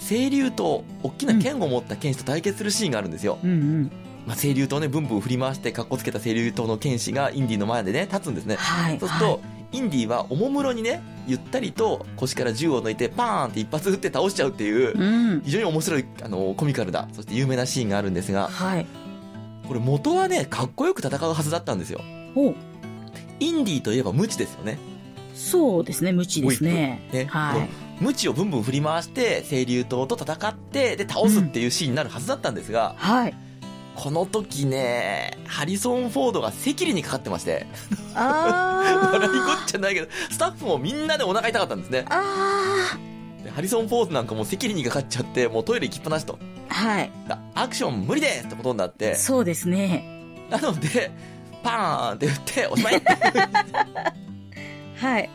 [0.06, 3.38] 清流と大きな剣を持った剣士と対決するシーンがあるんですよ。
[3.42, 3.92] うんうん。
[4.26, 8.56] まあ、清流とね、ブンブン振り回して、格好つけた清流との剣士がインディの前でね、立つんですね。
[8.56, 8.98] はい。
[8.98, 9.40] そうすると、
[9.72, 15.42] インディはおもむろにね、ゆったりと腰から銃を抜いて、パーンって一発撃って倒しちゃうっていう、うん。
[15.42, 18.86] 非常に面白い、あの、コミカルな、そして有名なシーンがあるんですが、はい。
[19.68, 22.00] これ元はね、かっこよく戦うはずだったんですよ。
[22.34, 22.54] お
[23.38, 24.78] インディといえば無知ですよね。
[25.34, 27.08] そうですね、無知ですね。
[27.12, 27.68] ねはい。
[28.02, 33.34] 無知をブンブン振り回して、清流島と戦って、で、倒すっていうシーンになるはずだったんですが、はい。
[34.02, 37.66] この時ね、ハリソン・フォードが赤痢にかかってまして、
[38.14, 39.62] あ笑いこあ。
[39.66, 42.06] っちゃないけど、スタッフもみんなでお腹痛かったんですね。
[42.08, 42.96] あ
[43.44, 46.38] でハリソン・フォードなんかもう赤痢にかかっちゃって、もうトイレ行きっぱなしと。
[46.70, 46.74] あ。
[46.74, 47.10] はい。
[47.28, 50.02] だアクション無理ですってことになって、そうですね。
[50.48, 51.10] なので、
[51.62, 53.02] パーンって打って、おしまい
[54.96, 55.28] はい。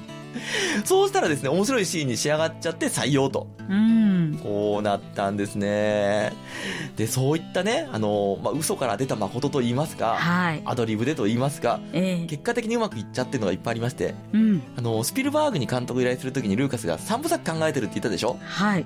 [0.86, 3.48] そうしたらですね、面白いシーンに仕上がっちゃって採用と。
[3.70, 4.40] うん。
[4.44, 6.34] こうなったんですね。
[6.98, 10.62] で、そういったね、あの、まあ、嘘から出た誠と言いますか、はい。
[10.66, 14.62] アドリブでと言いますか、ええ結果的にうまくいっちゃってるのがいっぱいありまして、うん。
[14.78, 18.38] あの、スピルバーグに監督依頼するときにルーカスが3部作考えてるって言ったでしょ？
[18.44, 18.86] はい。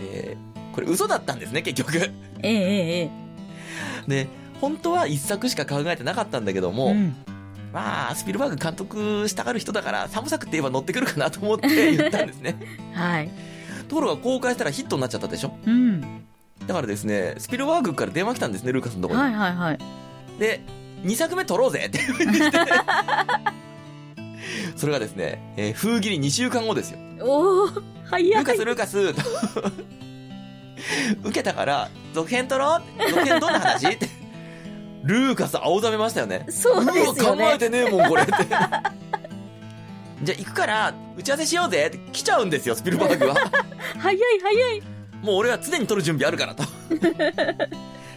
[0.00, 0.36] で、
[0.72, 1.96] これ嘘だったんですね、結局。
[1.98, 2.08] え
[2.42, 3.10] えええ
[4.08, 4.28] で、
[4.60, 7.14] 本当は1作しか考えてなかったんだけども、うん。
[7.76, 12.56] まあ、スピルバーグ監督したがる人だから3部作って言えば乗ってくるかなと思って言ったんですね。
[12.94, 13.28] はい。
[13.86, 15.54] ところが公開したらヒットになっちゃったでしょ？
[15.66, 16.00] うん。
[16.66, 19.34] だからですね、スピルバーグから電話来たんですね、ルーカスのところに。
[19.34, 19.78] はいはいはい。
[20.40, 20.62] で、
[21.04, 22.14] 2作目撮ろうぜって言
[22.48, 22.56] って
[24.76, 26.98] それがですね、えー封切り2週間後ですよ。
[27.20, 27.68] おお
[28.08, 28.30] 早い。
[28.32, 29.22] ルーカス、ルーカス、と
[31.28, 33.86] 受けたから、続編撮ろう続編どんな話？
[33.88, 34.15] って。
[35.06, 36.44] ルーカス青ざめましたよね。
[36.50, 37.58] そうですようわ考えね。
[37.58, 38.32] てねえもん、これって。
[40.22, 43.34] じゃあ行くから、打ち合わせしようぜって来ちゃうんですよ、スピルバーグは。
[43.98, 44.82] 早い早い。
[45.22, 46.64] もう俺は常に撮る準備あるからと。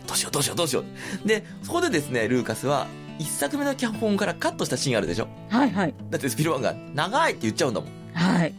[0.08, 0.84] どうしようどうしようどうしよ
[1.24, 1.28] う。
[1.28, 2.88] で、そこでですね、ルーカスは、
[3.20, 5.94] 一作目の脚本からカットしたシーンあるでしょはいはい。
[6.10, 7.90] だってスピルバーグが長いって言っちゃうんだもん。
[8.14, 8.54] はい。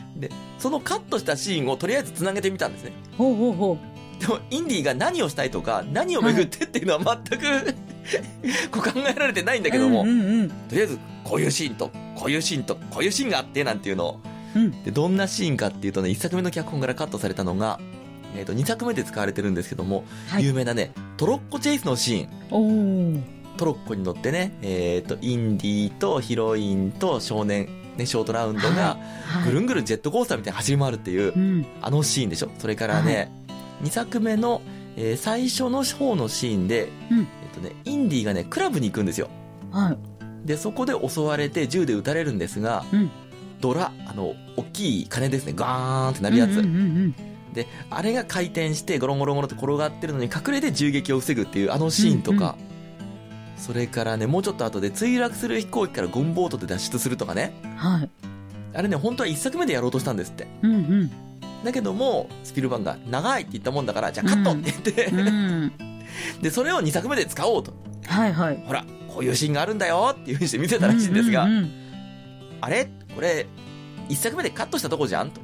[0.59, 2.93] そのカットしたシーンをとりあえず繋げてみたんですね。
[3.17, 3.79] ほうほうほ
[4.19, 4.21] う。
[4.21, 7.75] でも、インディが何をしたいとか、何を巡ってっていうのは全く、
[8.71, 10.49] こう考えられてないんだけども、うんうんうん。
[10.49, 14.21] とりあえず、こういうシーンと、こういうシーンと、こういうシーンがあって、なんていうのを。
[14.55, 17.79] うんで、どんなシーンかっていうとね、一作目の脚本からカットされたのが、
[18.37, 23.25] えっ、と、二作目で使われてるんですけども、はい有名なね、トロッコチェイスのシーン。
[23.57, 29.45] トロッコに乗ってね、えっ、と、インディとヒロインと少年、ね、ショートラウンドが、はい。
[29.45, 31.67] ぐるんぐるんジェットコースターみたいに走り回るっていうう、ん。
[31.83, 33.31] あのシーンでしょそれからね、
[33.81, 34.63] 二作目の、
[34.97, 39.29] えー最初の方のシーンで、うんとね、インディがね、クラブに行くんですよ。
[39.71, 40.47] はい。
[40.47, 43.11] で、そこで襲われて銃で撃たれるんですが、うん
[43.61, 46.51] ドラ、あの、大きい鐘ですね、ガーンってなるやつ。
[46.51, 46.67] うんうんう
[47.09, 47.15] ん
[47.53, 52.57] で、あれが回転してゴロンゴロンゴロンって転がってるのに隠れて銃撃を防ぐっていうあのシーンとか、
[53.57, 57.53] それからね、もうちょっと後で墜落する飛行機からゴンボートで脱出するとかね。
[57.65, 57.71] うん。
[57.77, 58.11] はい。
[58.73, 60.47] あれね、本当は一作目でやろうとしたんですって。
[60.63, 61.11] うんうん。
[61.65, 65.73] だけども、スピルバンが長いって言ったもんだから、じゃあカットって言って、うん。
[66.41, 67.73] で、それを2作目で使おうと。
[68.07, 68.63] はいはい。
[68.67, 71.71] ほら、こういうシーンがあるんだよっていうふうにして見せたらしいんですが、うんうんうん
[72.63, 72.91] あれ？
[73.15, 73.47] これ、
[74.11, 75.41] 1作目でカットしたとこじゃんと。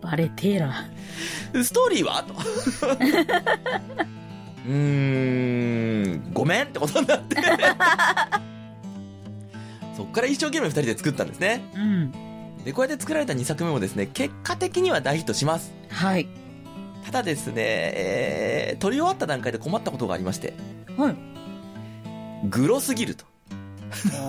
[0.00, 0.72] バレテーラ。
[1.62, 2.22] ストーリーは？
[2.22, 2.32] と。
[4.66, 7.36] うーん、ごめんってことになって。
[9.94, 11.62] そっから一生懸命2人で作ったんですね。
[11.74, 12.12] うん。
[12.64, 15.72] で、こうやって作られた2作目もですね、結果的には大ヒットします。
[15.90, 16.26] はい。
[17.06, 20.54] ただですね、えー、撮り終わった段階で困ったことがありまして、
[20.98, 21.16] はい。
[22.48, 23.24] グロすぎると。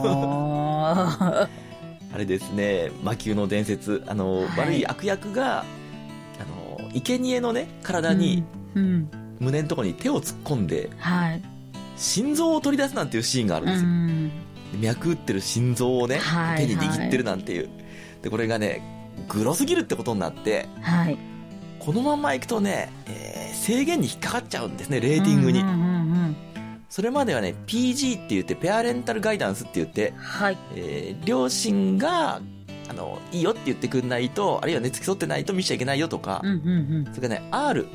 [0.05, 1.49] あ
[2.13, 5.65] あれですね、魔球の伝説、あの、はい悪い悪役が、あ
[6.79, 7.87] の、生贄のね、あ。
[7.87, 8.43] 体に、
[8.75, 9.09] うん。
[9.39, 11.41] 胸のところに手を突っ込んで、はい。
[11.95, 13.89] 心臓を取り出すなんていうシーンがあるんうですよ。
[13.89, 14.31] ん。
[14.81, 17.69] 脈打ってる心臓をね、はい手に握ってるなんていう。
[18.21, 18.83] で、これがね、
[19.27, 21.17] グロすぎるってことになって、はい。
[21.87, 25.61] このまんまいくとね、えー制限に引っかかっちゃうんですね、レーティングに。
[25.61, 26.35] うんうんうんうん
[26.89, 30.57] それまではね、PG って言って、ペアレンタルガイダンスって言って、はい。
[30.75, 32.41] えー両親が、
[32.89, 37.87] あの、いいよって言ってくんないと、あるいはね、付き添ってないと見ちゃいけないよとか、うんうんそれからね、R、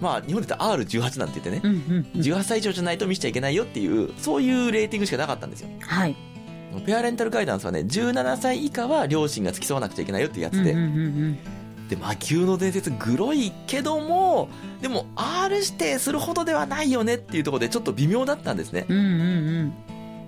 [0.00, 1.70] まあ、日本で言ったら R18 なんて言ってね、うん。
[1.70, 2.20] うんうんうん。
[2.20, 5.68] 18歳以上じゃないと見ちゃいけないよっていう、そういうレーティングしかなかったんですよ。
[5.82, 6.16] はい。
[6.84, 10.88] ペアレンタルガイダンスはね、17歳以下は両親が付き添わなくちゃいけないよっていうやつで、うんうんう
[11.30, 11.38] ん
[11.88, 14.48] で、魔球の伝説、グロいけども、
[14.80, 18.86] でも、R 指定するほどではないよねっていうところでちょっと微妙だったんですね。
[18.88, 18.96] うん。
[18.96, 19.74] うんうん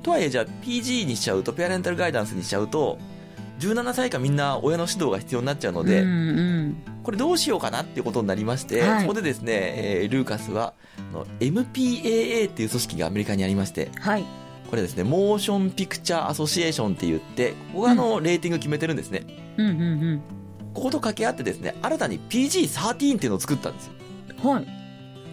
[0.03, 2.99] とはいえ、じゃあ PG にしちゃうと、ペアレンタルガイダンスにしちゃうと、
[3.59, 5.87] 17歳以下みんな親の指導が必要になっちゃうのうん。
[5.87, 6.77] で、うんうん。
[7.03, 10.75] これどうしようかなっていうことになりまして、はいそこでですね、えールーカスは、
[11.41, 14.25] MPAA っていう組織がアメリカにありまして、はい。
[14.71, 19.25] これですね、モーションピクチャーアソシエーションって言って、ここがあの、レーティング決めてるんですね。
[19.57, 20.23] うんうん
[20.75, 23.93] ここと掛け合ってですね、新たに PG13 っていうのを作ったんですよ。
[24.45, 24.51] うん。
[24.51, 24.67] はい。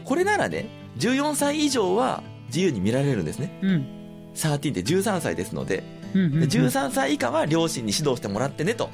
[0.04, 3.60] これならね、14歳以上は自由に見られるんですね。
[3.62, 3.88] うん。
[4.36, 6.40] 13って13歳ですので、うんうんうん。
[6.42, 8.90] で13歳以下は両親に指導してもらってねと。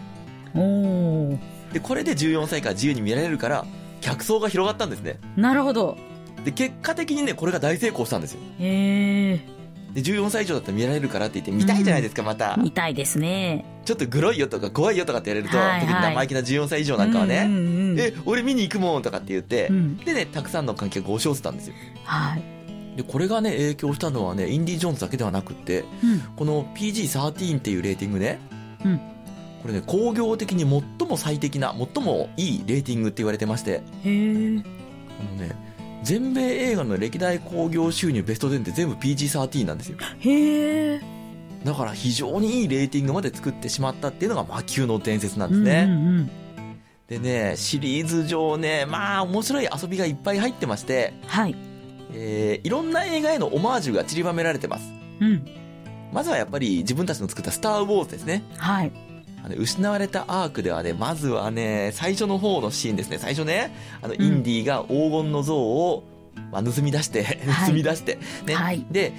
[0.55, 1.39] おー。
[1.73, 3.65] で、これで14歳以下は自由に見られるから、
[4.01, 5.19] 客層が広がったんですね。
[5.37, 5.97] なるほど。
[6.43, 8.39] で、結果的にね、これが大成功したんですよ。
[8.59, 9.60] へえ。
[9.93, 12.57] で、14歳以上だったら見られるからって言って見たいじゃないですか、また。
[12.57, 13.65] 見たいですね。
[13.85, 17.99] ちょっとグロいよとか怖いよとかって言われると、はいはい特に生意気な14歳以上なんかはね、うんうんうん。
[17.99, 19.97] え、俺見に行くもんとかって言って、うん。
[19.97, 21.75] でね、たくさんの観客が押し寄せたんですよ。
[22.05, 22.43] はい。
[22.97, 26.19] で、これがね、影響したのはね、インディ・ジョーンズだけではなくって、うん。
[26.35, 28.39] この PG13 っていうレーティングね、
[28.85, 28.99] うん
[29.61, 30.61] これね、工業的に
[30.99, 34.63] 最も最適な、最もいいレーティングって言われてまして、へえ。
[35.19, 35.70] あのね、
[36.03, 39.97] 全米映画の歴代興行収入ベスト10って全部 PG13 なんですよ。
[40.19, 41.01] へえ。
[41.63, 45.85] だから非常にいいレーティングまで作ってしまったっていうのが魔球の伝説なんですね。
[45.87, 46.31] うんうん
[47.07, 51.27] でね、シリーズ上ね、まあ面白い遊びがいっぱい入ってまして、うん。
[51.27, 51.55] はい。
[52.13, 54.93] えーいろんな映画へのオマージュが散りばめられてます。
[55.19, 55.45] うん。
[56.13, 58.43] まずはやっぱり自分たちの作ったスター・ウォーズですね。
[58.55, 58.93] はい。
[59.43, 63.17] あの失われたアークではね、まずはね、最初の方のシーンですね。
[63.17, 66.03] 最初ね、あの、んインディが黄金の像を
[66.51, 68.55] まあ、盗み出して、はい盗み出して、ね。
[68.55, 69.13] はいで、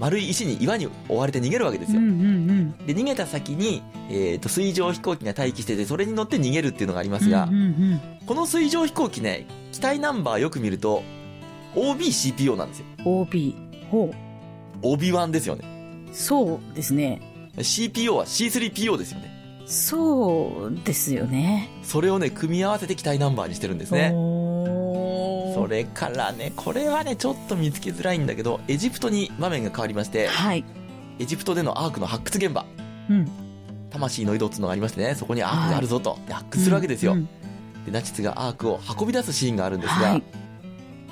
[0.00, 2.00] 丸い石に岩に追われて逃げるわけですよ。
[2.00, 11.02] うんうんで、逃げた先に、えっ、と、水上飛行機が待機してて、それに乗って逃げるっていうのがありますが、うんうんこの水上飛行機ね、機体ナンバーよく見ると、
[11.74, 12.86] OBCPO なんですよ。
[13.00, 13.20] うん。
[13.20, 13.54] OB。
[13.90, 14.10] ほ
[14.82, 14.86] う。
[14.86, 15.64] OB1 ですよね。
[16.12, 17.20] そうですね。
[17.58, 19.33] CPO は C3PO ですよね。
[19.66, 21.70] そうですよね。
[21.82, 24.10] それをね、組み合わせて機体ナンバーにしてるんですね。
[25.54, 30.64] それからね、これはね、ちょっと見つけづらいんだけど、エジプトに場面が変わりまして、はい。
[31.18, 32.66] エジプトでのアークの発掘現場、
[33.08, 33.28] うん。
[33.90, 37.12] 魂の井戸っていうのがありましてね、そこにアークがあるぞと、で発掘するわけですよ。
[37.12, 37.28] うん
[37.84, 40.22] で、ナチスがアークを運び出すシーンがあるんですが、はい。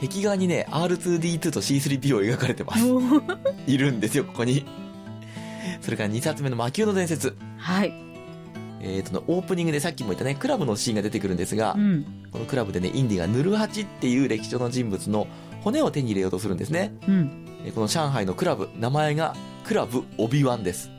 [0.01, 2.85] 壁画にね、R2D2 と C3PO 描かれてます。
[3.67, 4.65] いるんですよ、ここに。
[5.81, 7.37] それから2冊目の魔球の伝説。
[7.59, 8.12] はい。
[8.83, 12.05] えーとね、オープニングでさっきも言ったね、クラブのシーンが出てくるんですがう、ん。
[12.33, 15.27] このクラブでね、インディがヌルハチっていう歴史上の人物の
[15.63, 16.93] 骨を手に入れようとするんですね。
[17.09, 17.47] うん。
[17.65, 20.91] えーこの上海のクラブ、名前がクラブオビワンです。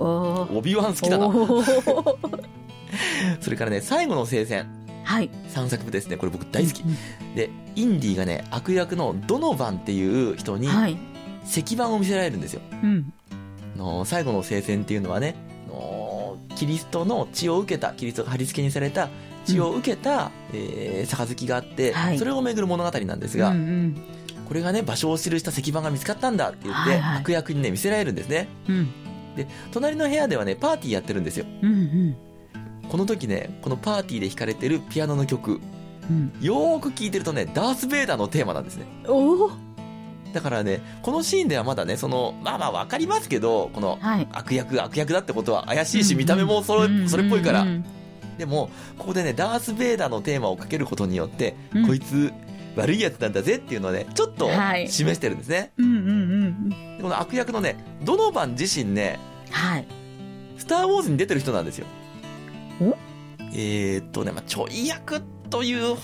[0.00, 1.28] オビワン好きだな。
[3.40, 4.66] それからね、最後の聖戦。
[5.04, 5.30] はい。
[5.54, 6.16] 3作目ですね。
[6.16, 6.86] これ僕大好きう。
[6.86, 10.98] んで、インディがね、悪役のドノバンっていう人にはい。
[11.46, 12.60] 石板を見せられるんですよ。
[12.82, 13.12] うん。
[13.76, 15.47] あの最後の聖戦っていうのはね、あ
[15.78, 19.08] のキリストの血を受けた、キリストが貼り付けにされた
[19.44, 23.96] 血を受けた、えー杯があって、はいそれをめぐる物語なんですうんが、うん。
[24.46, 28.48] これがね、場所を記した石板が見つかったんだって言って、はいはい悪役にね、見せられるんですね。
[28.68, 28.88] うん。
[29.72, 31.46] 隣の部屋ではね、パーティーやってるんですよ。
[31.62, 32.16] うんうん。
[32.88, 35.60] この時ね、このパーティーで弾かれてるピアノの曲、
[36.10, 36.32] うん。
[36.40, 38.86] よーく聴いてるとね、ダース・ベイダーのテーマなんですね。
[39.06, 39.50] おお
[40.32, 44.28] だからね、このシーンではまだね、その、まあまあわかりますけど、このはい。
[44.32, 47.66] 悪役が悪役だってことは怪しいし、見た目もそれ、それっぽいから
[48.36, 52.32] でも、ここでね、ダース・ベイダーのテーマをかけることによって、うんこいつ、
[52.76, 55.72] 悪いやつなんだぜっていうのをね、ちょっとはい示してるんですね。
[55.78, 56.70] うんうんうんうん。
[56.70, 59.18] でこの悪役のね、ドノバン自身ね、
[59.50, 59.86] はい。
[60.58, 61.86] スター・ウォーズに出てる人なんですよ。
[62.80, 62.96] お？
[63.52, 65.94] えーっとね、まあ、ちょい役という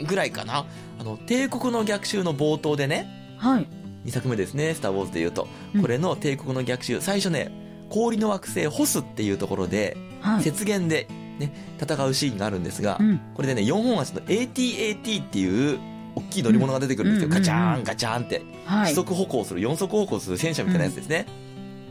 [0.00, 0.66] うんぐらいかな。
[1.00, 3.08] あの、帝国の逆襲の冒頭でね、
[3.42, 3.66] はい。
[4.04, 5.48] 2作目ですね、スター・ウォーズで言うと。
[5.74, 7.50] うんこれの帝国の逆襲、最初ね、
[7.90, 10.46] 氷の惑星ホスっていうところで、はい。
[10.46, 13.20] 雪原で、ね、戦うシーンがあるんですが、うん。
[13.34, 15.78] これでね、4本足の ATAT っていう、
[16.14, 17.28] 大きい乗り物が出てくるんですよ。
[17.28, 18.42] うんガチャーン、ガチャーンって。
[18.64, 18.94] はい。
[18.94, 21.26] 四足歩行する、四足歩行する戦車みたいなやつですね。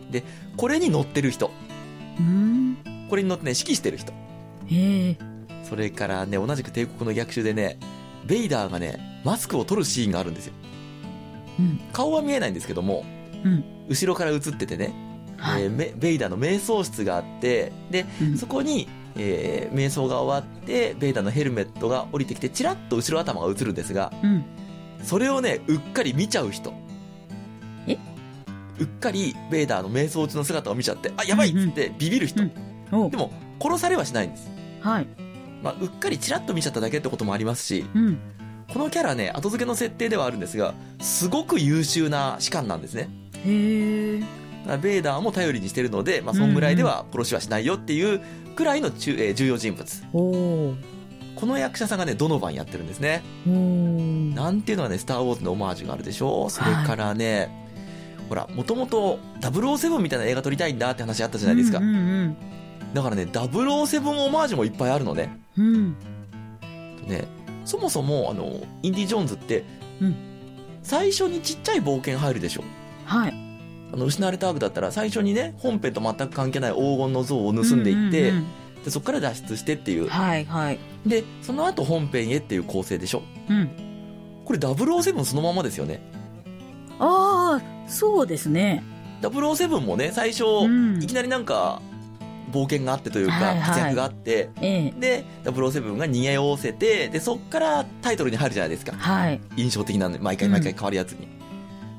[0.10, 0.24] で、
[0.56, 1.52] これに乗ってる人。
[2.18, 2.78] うん。
[3.10, 4.14] これに乗ってね、指揮してる人。
[4.68, 5.18] へえ。
[5.68, 7.78] それからね、同じく帝国の逆襲でね、
[8.26, 10.54] ベイダーがね、マスクを取るシーンがあるんですよ。
[11.60, 11.80] うん。
[11.94, 13.06] 顔は見えないんですけども、
[13.44, 13.64] うん。
[13.90, 14.94] 後ろから映っててね、
[15.38, 15.64] はい。
[15.64, 18.88] えーメベイダーの瞑想室があって、で、うんそこに、
[19.18, 24.44] えー瞑想が終わって、ベイダーのヘルメットが降りてきて、チラッと後ろ頭が映るんですが、うん。
[25.04, 26.74] それをね、うっかり見ちゃう人。
[27.88, 27.98] え？
[28.80, 32.42] うっかりベイダーの瞑想中の姿を見ちゃって、あ、やばいっつってビビる人。
[32.44, 32.52] うん
[32.94, 34.52] おでも、殺されはしないんです。
[34.82, 35.08] はい。
[35.64, 38.20] まあ、うっかりチラッと見ちゃっただけってこともありますし、うん。
[38.72, 43.10] このキャラね、後付けの設定ではあるんですが、すごく優秀な士官なんですね。
[43.46, 44.78] へえ。
[44.82, 48.22] ベイダーも頼りにしてるので、まあ、そんぐらいでは殺しはしないよっていう
[48.56, 50.04] くらいの中、えー重要人物。
[50.14, 50.76] おお。
[51.36, 53.24] この役者さんがね、ドノバンやってるんですね。
[53.46, 57.50] なんていうのはね、スター・ウォーズのオマージュがあるでしょそれからね、
[58.30, 61.80] ほら、もともと007みたいな映画撮りたいんだって話あったじゃないですか。
[61.80, 62.38] うんうん
[62.94, 65.38] だからね、007オマージュもいっぱいあるのね。
[65.58, 65.66] うん。
[65.66, 65.96] うん。
[67.08, 67.26] ね、
[67.65, 69.63] そもそも、あの、インディ・ジョーンズって、
[70.02, 70.15] うん
[70.84, 72.63] 最初にちっちゃい冒険入るでしょ
[73.06, 73.34] はい。
[73.93, 78.45] あの、失われたアークだったら、最初にね、本編と全く関係ない黄金の像を盗んでいって、うんうん
[78.84, 80.04] でそこから脱出してっていう。
[80.04, 80.80] うんはいはい。
[81.06, 83.69] で、その後本編へっていう構成でしょうん。
[84.43, 86.02] これ007そのままですよね。
[86.97, 88.84] ああ、そうですね。
[89.21, 91.80] 007もね、最初、うんいきなりなんか、
[92.52, 95.00] 冒険があってというか、はいはい活躍があって、ええ。
[95.00, 98.94] で、007が逃げおおせて、で、そっからタイトルに入るじゃないですか。
[98.98, 99.42] はい。
[99.56, 101.28] 印象的なんで、毎回毎回変わるやつに。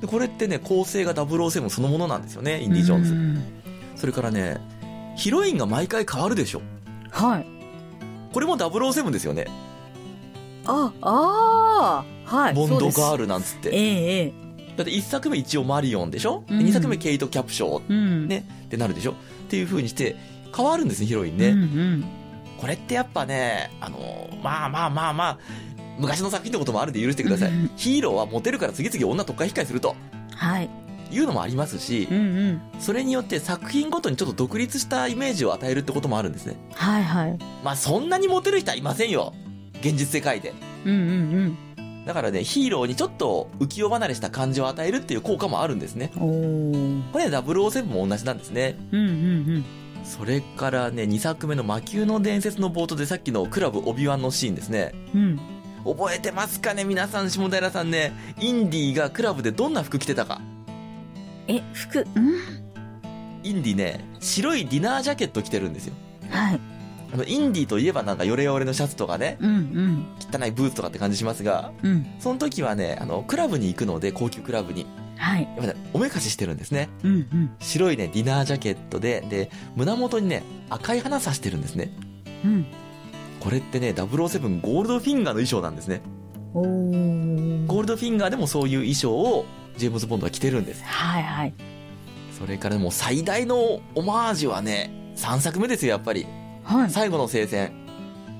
[0.01, 3.13] で、これってね、構成が007そのものなんですよね、インディ・ジョーンズ。
[3.13, 3.43] うん
[3.95, 4.57] それからね、
[5.15, 6.61] ヒロインが毎回変わるでしょ。
[7.11, 7.45] はい。
[8.33, 9.45] これも007ですよね。
[10.65, 12.53] あ、ああ、はい。
[12.53, 13.23] ボンドガール。
[13.23, 13.69] ルなんつって。
[13.69, 14.33] ええ、ええ。
[14.75, 18.27] だって1作目一応マリオンでしょ、でうん2作目ケイト・キャプショーうん。
[18.27, 19.11] ね、ってなるでしょ？
[19.11, 19.15] っ
[19.47, 20.15] ていう風にして
[20.55, 21.49] 変わるんですね、ヒロインね。
[21.49, 22.05] うんうん。
[22.57, 25.37] これってやっぱね、あの、まあまあまあまあ、
[25.99, 27.51] 昔の作品ってこともあるんで許してください。
[27.51, 29.95] うんヒーローはモテるから次々女特化控えすると
[30.35, 30.69] はい。
[31.11, 32.21] いうのもありますしう、んう
[32.53, 32.61] ん。
[32.79, 36.55] それによって作品ごとにちょっと独立したイメージを与えるってこともあるんですね。
[36.73, 37.37] はいはい。
[37.63, 39.33] まあそんなにモテる人はいませんよ。
[39.81, 40.53] 現実世界で。
[40.85, 41.57] うんうん
[42.05, 46.11] だからね、ヒーローにちょっと浮世離れした感じを与えるっていう効果もあるんですね。
[46.15, 46.21] こ
[47.17, 48.75] れね、007も同じなんですね。
[48.91, 49.65] うんうん
[50.03, 54.93] それからね、2作目の魔球の伝説の冒頭でさっきのクラブオビワンのシーンですね。
[55.13, 55.39] うん。
[55.85, 55.95] うん。
[55.95, 56.83] 覚えてますかね？
[56.83, 58.13] 皆さん、下平さんね。
[58.39, 60.41] インディがクラブでどんな服着てたか。
[61.47, 62.05] え、服、ん
[63.43, 65.93] インディね、白いディナージャケット着てるんですよ。
[66.29, 66.59] はい。
[67.13, 70.05] あの、インディといえばなんかヨレヨレのシャツとかね、うんうん。
[70.19, 72.05] 汚いブーツとかって感じしますが、うん。
[72.19, 74.85] その時はね、あの、クラブに行くので、高級クラブに。
[75.17, 75.43] はい。
[75.43, 76.89] やっぱね、おめかししてるんですね。
[77.03, 77.55] うんうん。
[77.59, 81.91] 白いね、ディナージャケットで、で、胸元にね、赤い花刺してるんですね。
[82.43, 82.65] うん。
[83.39, 86.01] これってね、007ゴールドフィンガーの衣装なんですね。
[86.53, 89.45] ゴールドフィンガーでもそういう衣装を、
[89.77, 90.83] ジェームズ・ボンドは着てるんです。
[90.83, 91.53] はいはい。
[92.37, 96.25] それからもう最大のオマージュはね、3作目ですよ、やっぱり。
[96.63, 96.89] はい。
[96.89, 97.71] 最後の聖戦。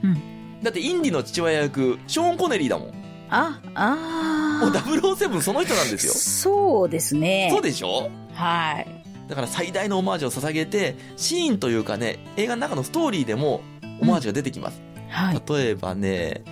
[0.03, 0.61] うん。
[0.61, 3.02] だってインディの父親役、ショーン・コネリーだもん。
[3.33, 4.79] あ、あもうー。
[5.15, 6.13] 007その人なんですよ。
[6.13, 7.49] そうですね。
[7.51, 8.09] そうでしょ？
[8.33, 8.87] はい。
[9.27, 13.61] だから最大のオマージュを捧げて、シーンというかね、映画の中のストーリーでも
[14.01, 14.81] オマージュが出てきます。
[15.09, 15.41] はい。
[15.49, 16.43] 例えばね、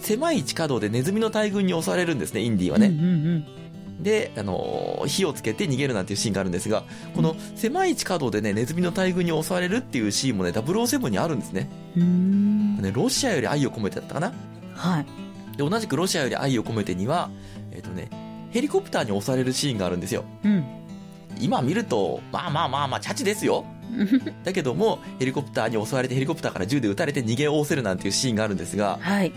[0.00, 2.88] 狭い地下道でネズミの大群に襲われるんですね、インディはね。
[2.88, 3.02] うんう
[3.38, 3.46] ん
[4.00, 6.84] で、あのー火をつけて逃げるなんていうシーンがあるんですが、
[7.14, 11.70] この狭い地下道でね、ネズミの大群に襲われるっていうシーンもね、007にあるんですね。
[11.96, 12.02] うん。
[12.02, 12.76] うーん。
[12.82, 14.34] ね、ロシアより愛を込めてだったかな。
[14.74, 15.06] はい。
[15.56, 17.30] で、同じくロシアより愛を込めてには、
[17.72, 18.08] えっ、とね、
[18.50, 20.24] ヘリコプターに襲われるシーンがあるんですよ。
[20.44, 20.64] うん。
[21.38, 23.64] 今見ると、まあまあまあまあ、チャチですよ。
[24.44, 29.32] だけども、ヘリコプターに襲われてヘリコプターから銃で撃たれて逃げおおせるなんていうシーンがあるんですが、はい。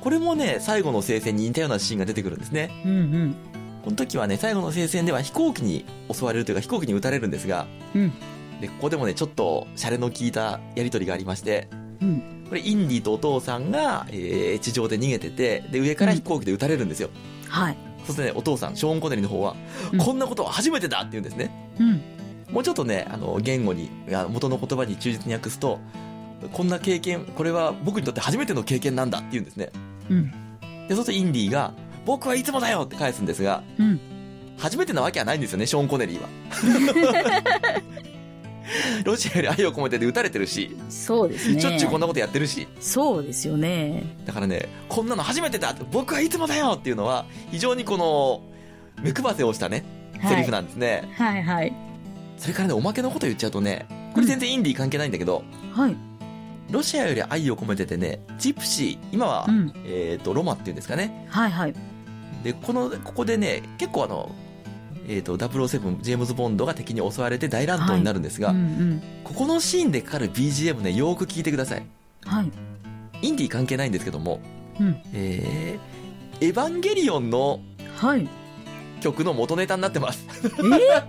[0.00, 2.70] これもね、最後の聖戦に似たようなシーンが出てくるんですね。
[2.84, 3.36] うんうん。
[3.84, 8.12] この時はね、最後の聖戦では飛行機に襲われるというか飛行機に撃たれるんですが、うん。
[8.60, 11.68] で、ここでもね、ちょっと、シャレの効いたやりとりがありまして、
[12.00, 12.35] うん。
[12.48, 17.10] これ、インディとお父さんが、えー地上で逃げてて、で、上から飛行機で撃たれるんですよ。
[17.48, 17.76] はい。
[18.06, 19.56] そしてね、お父さん、ショーン・コネリの方は、
[19.92, 21.50] うんこんなことは初めてだって言うんですね。
[21.80, 22.02] うん。
[22.54, 23.90] もうちょっとね、あの、言語に、
[24.28, 25.80] 元の言葉に忠実に訳すと、
[26.52, 29.70] こんな経験、これは僕にとって初めての経験なんだって言うんですね。
[30.10, 30.30] うん。
[30.88, 31.72] で、そうするとインディが、
[32.04, 34.00] 僕はいつもだよって返すんですが、うん。
[34.58, 36.28] 初めてなわけはないんですよね、ショーン・コネリーは。
[39.04, 41.60] ロシアより愛を込めてで撃たれてるし、そうですね。
[41.60, 44.16] しょっちゅうこんなことやってるし、そうですよね。
[44.24, 48.42] だからね、こんなの初めてだ僕はいつもだよっていうのは、非常にこの、
[49.02, 49.84] 目配せをしたね、
[50.18, 51.08] はいセリフなんですね。
[51.16, 51.72] はいはい。
[52.38, 55.96] それからね、おまけのこと言っちゃうとね、これ全然インディー関係ないんだけど、はい。
[56.70, 59.72] ロシアより愛を込めててね、ジプシー、今は、うん。
[59.84, 61.26] えっ、と、ロマっていうんですかね。
[61.28, 61.74] はいはい。
[62.42, 64.30] で、この、ここでね、結構あの、
[65.08, 69.02] えっ、と、007、ジェームズ・ボンドが敵に襲われて大乱闘になるんですが、うんうん。
[69.24, 71.86] ここのシーンでかかる BGM ね、よーく聞いてください。
[72.24, 72.50] はい。
[73.22, 74.40] インディー関係ないんですけども、
[74.80, 75.00] うん。
[75.12, 77.60] えー、エヴァンゲリオンの
[77.96, 78.28] はい。
[79.00, 80.26] 曲の元ネタになってます。
[80.80, 81.02] え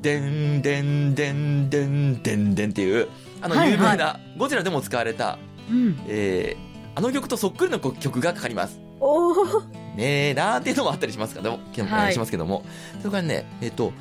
[0.00, 3.08] でんでんでんでんでんでんっていう、
[3.42, 5.38] あのはい有名な、ゴジラでも使われた、
[5.70, 5.98] うん。
[6.08, 8.80] えー、あの曲とそっくりの曲がかかります。
[9.00, 9.83] おお。
[9.96, 12.64] ねえなーっていうのもあったりしますけども、はいしますけども。
[12.98, 13.92] それからね、えっ、と、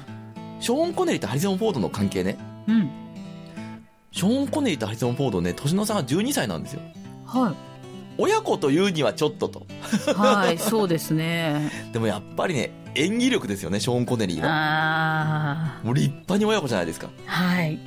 [0.60, 2.38] ショーン・コネリーとハリソン・フォードの関係ね。
[2.68, 2.90] うん。
[4.12, 6.82] ショーン・コネリーとハリソン・フォードね、年の差が12歳なんですよ。
[7.26, 7.56] は
[8.18, 9.66] 親子というにはちょっとと。
[10.08, 10.14] い。
[10.14, 10.58] はい。
[10.60, 11.72] そうですね。
[11.92, 14.48] でもやっぱりね、演技力ですよね、ショーン・コネリーは。
[14.50, 17.10] あもう立派に親子じゃないですか。
[17.28, 17.32] あ。
[17.32, 17.80] はい。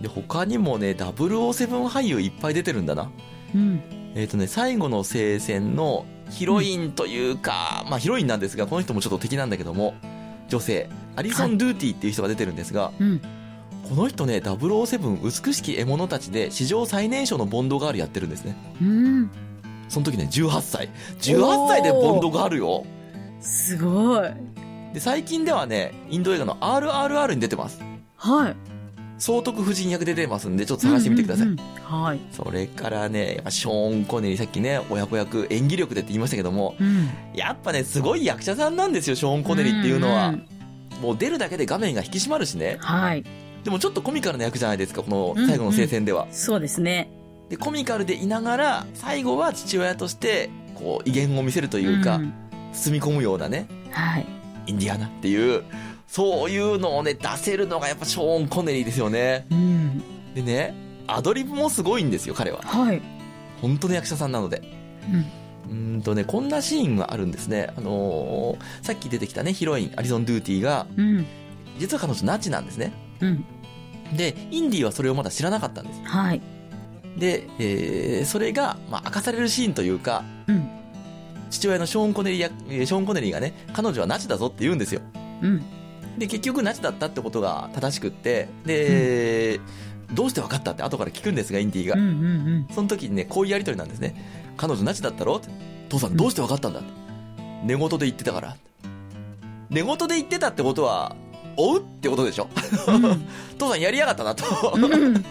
[0.00, 3.10] で、他にもね、007俳優いっぱい出てるんだな。
[3.54, 3.80] うん。
[4.14, 9.94] えっ、とね、最後の聖戦のヒロインというか、まあヒロインなんですが、この人もちょっと敵なんだけども、
[10.48, 13.20] 女性、アリソン・ドゥーティーっていう人が出てるんですが、うん。
[13.88, 18.56] この人ね、007美しき獲物たちで史上最年少のボンドガールやってるんですね。
[18.82, 19.30] うん。
[19.88, 20.88] その時ね、18歳。
[21.20, 22.84] 18歳でボンドガールよ。
[23.40, 24.28] すごい。
[24.92, 27.80] で、最近ではね、インド映画の RRR に出てます。
[28.16, 28.73] はい。
[29.18, 31.46] 総督夫人役で出てますんで、ちょっと探してみてください。
[31.46, 32.20] うんうんうんはい。
[32.32, 37.08] それからね、やっぱショーン・コネリー、さっきね、親子役、演技力でって言いましたけども、うん。
[37.34, 40.30] やっぱね、すごい役者さんなんですよ、ショーン・コネリーっていうのは。
[40.30, 40.46] んん
[41.00, 42.78] もう出るだけで画面が引き締まるしね。
[42.80, 43.24] はい。
[43.62, 46.26] でもちょっとコミカルな役じゃないですか、この最後の聖戦では。
[46.30, 47.10] そうですね。
[47.48, 52.32] で、コミカルでいながら、最後は父親として、こう、威厳を見せるというか、ん
[52.72, 54.26] 包み込むようなね、はい。
[54.66, 55.62] インディアナっていう、
[56.06, 59.46] そういうのをね、出せるのがやっぱショーン・コネリーですよね。
[59.50, 60.02] うん。
[60.34, 60.74] でね、
[61.06, 62.60] アドリブもすごいんですよ、彼は。
[62.62, 63.00] はい。
[63.60, 64.62] 本当の役者さんなので。
[65.10, 65.20] うん。
[65.70, 67.70] うーんとね、こんなシーンがあるんですね。
[67.76, 71.26] あのーさっき出てきたね、ヒロイン、アリソン・ドゥーティーが、うん。
[71.78, 72.92] 実は彼女ナチなんですね。
[73.20, 73.44] うん。
[74.16, 76.00] で、インディーはそれをまだ知らなかったんです。
[76.04, 76.40] はい。
[77.18, 80.68] で、えーそれが、まあ、明かされるシーンというか、うん。
[81.50, 85.00] 父親のショーン・コネリーや、えーショーン・コネリーがね、彼女はナチだぞって言うんですよ。
[85.42, 85.62] うん。
[86.18, 89.60] で、結局ナチだったってことが正しくって、で、
[90.12, 92.00] どうして分かったって後から聞くんですが、インディがうん。
[92.00, 94.14] うんその時にね、こういうやりとりなんですね。
[94.56, 95.48] 彼女ナチだったろって
[95.88, 96.88] 父さんどうして分かったんだって。
[97.64, 98.56] 寝言で言ってたから。
[99.70, 101.16] 寝言で言ってたってことは、
[101.56, 102.48] 追うってことでしょ？
[102.88, 103.26] うん。
[103.58, 104.44] 父さんやりやがったなと。
[104.76, 104.84] うん。
[104.84, 105.24] うん。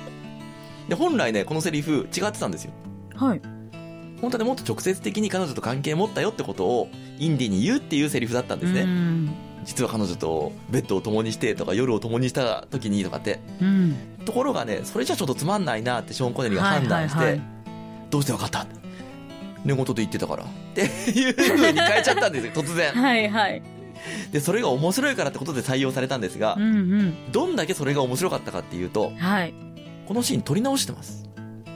[0.89, 2.71] で、本来ね、このセリフ違ってたんですよ。
[3.15, 3.41] はい。
[4.21, 8.85] 本当はね、もっと直接的に彼女と関係持ったよってことを、インディに言うっていうセリフだったんですうね。
[9.63, 9.65] ん。
[9.65, 13.39] 実は彼女とベッドを共にしてとか、夜を共にした時にとかって。
[13.61, 13.95] うん。
[14.25, 17.53] ところがね、それじゃちょっとつまんないなってショーン・コネリーが判断して、はいはいはい
[18.09, 18.67] どうして分かった？
[19.65, 20.43] 寝言で言ってたから。
[20.43, 22.91] っていう風に変えちゃったんですよ、 突然。
[22.93, 23.61] はいはい。
[24.31, 29.53] で、それが面白いからってことで採用されたんですがう、んどんだけそれが面白かったかっていうとうん。、はい。
[30.07, 31.27] このシーン撮り直してます。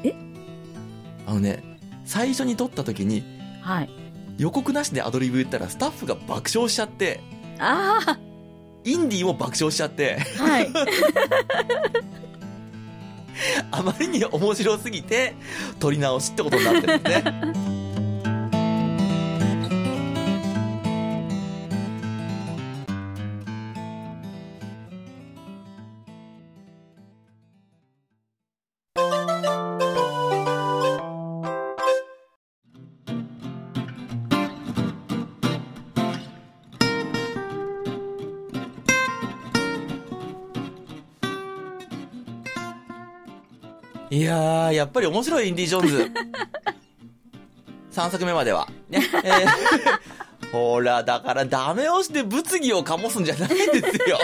[0.04, 0.14] え？
[1.26, 1.64] あのね、
[2.06, 3.24] 最初に撮った時に
[3.62, 3.90] はい。
[4.38, 7.20] 予告なしでアドリブ言ったらスタッフが爆笑しちゃって、
[7.60, 8.18] あ
[8.84, 10.72] インディも爆笑しちゃって、あはい。
[13.72, 15.36] あまりに面白すぎて、
[15.80, 17.54] 撮り直しってことになってるんですね。
[44.10, 46.12] いやー、やっぱり面白いインディ・ジョーンズ。
[47.92, 48.68] 3作目までは。
[48.90, 49.02] ね。
[49.24, 49.48] えー
[50.52, 54.18] ほら、だからダメ押しで物議を醸すんじゃないんですよ。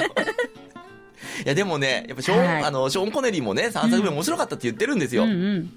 [1.45, 5.23] いや、でもね、やっぱショーン、はいあの、ショーン・コネリーもね、3作目面白かったって言ってるんですよ。
[5.23, 5.69] うんうん。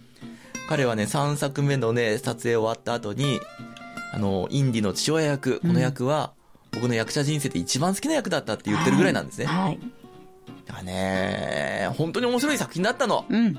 [0.68, 3.40] 彼はね、3作目のね、撮影終わった後に、
[4.12, 6.32] あの、インディの父親役、この役は、
[6.72, 9.46] 僕の役者人生で一番好きな役だったって言ってるぐらいなんですね。
[9.46, 9.78] はい。
[10.66, 13.24] だからね、本当に面白い作品だったの。
[13.28, 13.58] うん。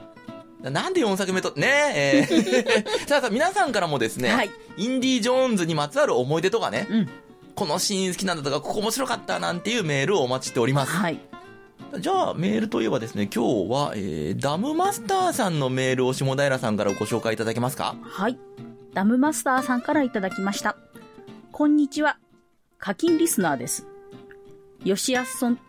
[0.61, 2.33] なんで4作目と、ねえ、え
[3.05, 7.09] ーさあさあ、皆さんからもですね、はいインディ・ジョーンズにまつわる思い出とかね、うん。
[7.55, 10.91] このシーン好きなんだとか、ここ面白かったなんていうメールをお待ちしております。
[10.91, 11.19] はい。
[11.99, 17.95] じゃあ、メールといえばですね、今日は、えー、ダムマスターさんのメールを下平さんからご紹介いただけますか？
[18.03, 18.37] はい。
[18.93, 20.75] ダムマスターさんからいただきました。
[21.51, 22.17] こんにちは。
[22.77, 23.87] 課金リスナーです。
[24.83, 25.59] 吉安さん、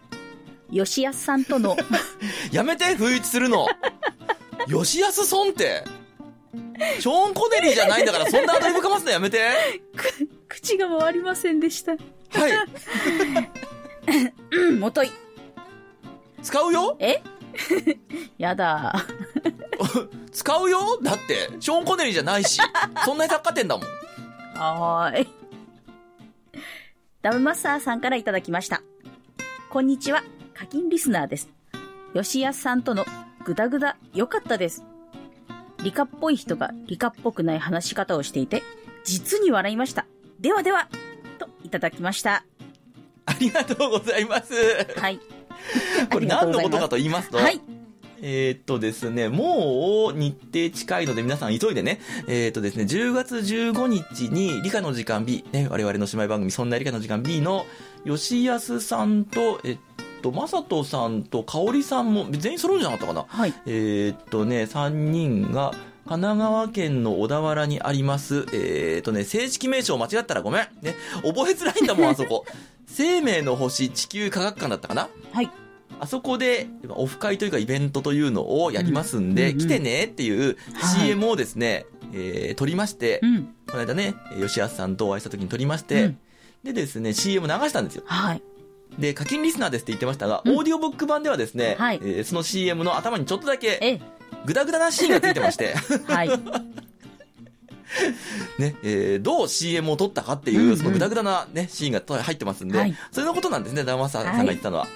[0.70, 1.76] 吉安さんとの、
[2.53, 3.66] やめて、不一致するの
[4.66, 5.84] 吉安孫って、
[7.00, 9.50] ショーン・コネリーじゃないんだから、そんなアドリブかますのやめて。
[10.48, 11.92] 口が回りませんでした。
[11.92, 11.96] は
[12.48, 12.52] い。
[14.50, 15.11] うん、もとい。
[16.42, 16.96] 使うよ？
[17.00, 17.22] え？
[18.38, 18.94] やだ。
[20.32, 20.98] 使うよ？
[21.02, 22.61] だって、ショーン・コネリーじゃないし、
[23.04, 23.86] そんな雑貨店だもん。
[24.59, 25.28] はーい。
[27.22, 28.82] ダムマスターさんからいただきました。
[29.70, 30.22] こんにちは。
[30.54, 31.48] 課金リスナーです。
[32.14, 33.04] 吉安さんとの
[33.45, 34.84] グダグダ良かったです。
[35.82, 38.62] 理科っぽい人が理科っぽくない話し方をしていて、
[39.05, 40.07] 実に笑いました。
[40.41, 40.89] ではでは、
[41.39, 42.45] といただきました。
[43.26, 44.55] ありがとうございます。
[44.97, 45.20] はい。
[46.11, 47.61] これ何のことかと言いますと、はい。
[48.20, 57.66] えーっとですね、もう日程近いので皆さん急いでね、えーっとですね、10月15日に理科の時間 B、ね、我々の姉妹番組そんな理科の時間 B の
[58.05, 59.78] 吉安さんと、えっ
[60.18, 63.26] と、まさとさんとかおりさんも全員揃うんじゃなかったかな？
[63.28, 63.54] はい。
[63.66, 65.72] えーっとね、3人が、
[66.08, 70.62] 神奈川県の小田原にあります、えーっとね、正式名称間違ったらごめん。
[70.80, 72.46] ね、覚えづらいんだもん、 あそこ。
[72.86, 75.08] 生命の星地球科学館だったかな？
[75.32, 75.50] はい。
[76.00, 83.48] あそこで、オフ会というかイベントというのをやりますんで、うんうん来てねっていうはい CM をですね、えー撮りまして、うん。
[83.70, 86.18] この間ね、吉安さんとお会いした時に撮りまして、うん
[86.64, 88.02] でですね、CM 流したんですよ。
[88.06, 88.42] はい。
[88.99, 90.57] で、課金リスナーですって言ってましたが、うん。
[90.57, 92.01] オーディオブック版ではですね、はい。
[92.03, 94.01] えーその CM の頭にちょっとだけ、え、
[94.44, 95.74] グダグダなシーンがついてまして、
[96.07, 96.28] はい。
[98.59, 100.76] ね、えーどう CM を撮ったかっていう、うんうん。
[100.76, 102.94] そのグダグダなね、シーンが入ってますんで、はい。
[103.12, 104.86] それのことなんですね、ダマサさんが言ったのは。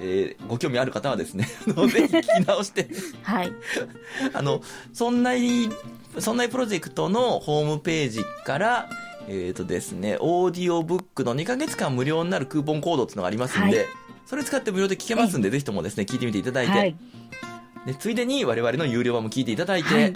[0.00, 2.88] えーご興味ある方はですね、 あのぜひ聞き直して、
[3.22, 3.52] はい。
[4.34, 4.60] あの、
[4.92, 5.68] そんない、
[6.18, 8.88] そんないプロジェクトのホームページから、
[9.28, 13.86] えっ、とですね、オーディオブックの2ヶ月間無料になるクーポンコードっていうのがありますんで、はい
[14.26, 16.96] それ使って無料で聞けますんで、ぜひともですね、聞いてみていただいて、はい。
[17.86, 20.14] でついでに我々の有料版も聞いていただいて、はい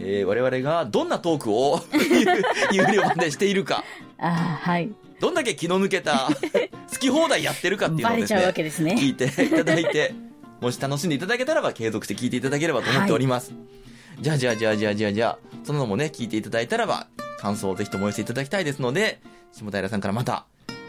[0.00, 1.80] えー我々がどんなトークを
[2.72, 3.84] 有料版でしているか、
[4.18, 4.92] あーはい。
[5.20, 6.28] どんだけ気の抜けた
[6.92, 8.96] 好き放題やってるかっていうのをですね、すね。
[8.98, 10.14] 聞いていただいて、
[10.60, 13.52] もし楽しんでいただけたらば継続して聞いていただければと思っております。
[14.20, 17.06] じゃあじゃあじゃあじゃあじゃあじゃあ、そののもね、聞いていただいたらば、
[17.42, 19.20] 感想をぜひともお寄せいただきたいですので、
[19.50, 20.46] 下平さんからまた、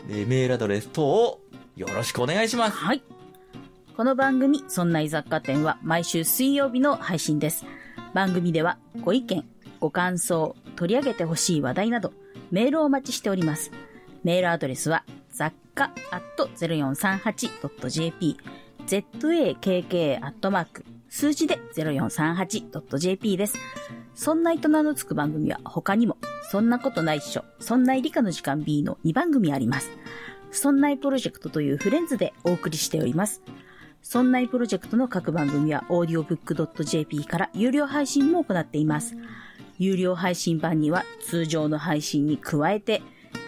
[0.07, 1.41] えーメールアドレス等を
[1.75, 2.77] よろしくお願いします。
[2.77, 3.01] はい。
[3.97, 7.65] この番組、そんな雑貨店は毎週水曜日の配信です。
[8.13, 9.43] 番組ではご意見、
[9.79, 12.13] ご感想、取り上げてほしい話題など、
[12.51, 13.71] メールをお待ちしております。
[14.23, 18.37] メールアドレスは、雑貨アット 0438.jp、
[18.85, 23.55] zakk アットマーク、数字で 0438.jp です。
[24.15, 26.17] そんな営のつく番組は他にも、
[26.51, 29.89] そんなことないっしょ、そんな理科の時間 B の2番組あります。
[30.51, 33.41] そんないプロジェクトというフレンズでお送りしております。
[34.03, 39.15] そんないプロジェクトの各番組は audiobook.jp から有料配信も行っています。
[39.79, 43.01] 有料配信版には通常の配信に加えて、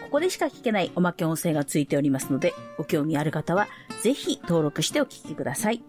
[0.05, 3.67] ここでしか聞けないおまけ音声がついておりますので、ご興味ある方は
[4.01, 5.83] ぜひ登録してお聞きください。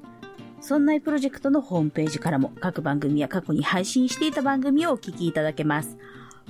[0.66, 5.96] そんないプロジェクトのホームページからも各番組や過去に配信していた番組をお聞きいただけます。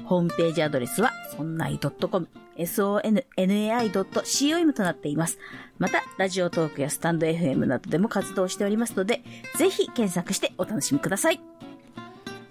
[0.07, 5.39] ホームページアドレスは、そんない .com、sonnai.com となっています。
[5.79, 9.23] また、ラジオトークやスタンド FM などでも活動しておりますので、
[9.59, 11.41] ぜひ検索してお楽しみください。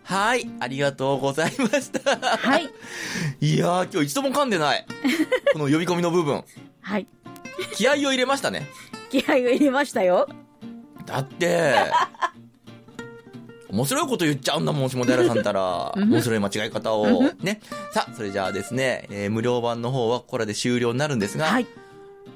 [0.03, 2.16] はい、ありがとうございました。
[2.16, 2.70] はい。
[3.41, 4.86] いやー、今日一度も噛んでない。
[5.53, 6.43] この呼び込みの部分。
[6.82, 7.07] はい。
[7.74, 8.68] 気合を入れましたね。
[9.09, 10.28] 気合を入れましたよ。
[11.05, 11.75] だって、
[13.69, 15.93] 面白いこと言っちゃうんだもん、下平さんたら。
[15.95, 17.23] うん面白い間違い方を。
[17.41, 17.61] ね。
[17.91, 21.67] さあ、それじゃあですね、えー無料版の方はこれで終了になるんですが、はい。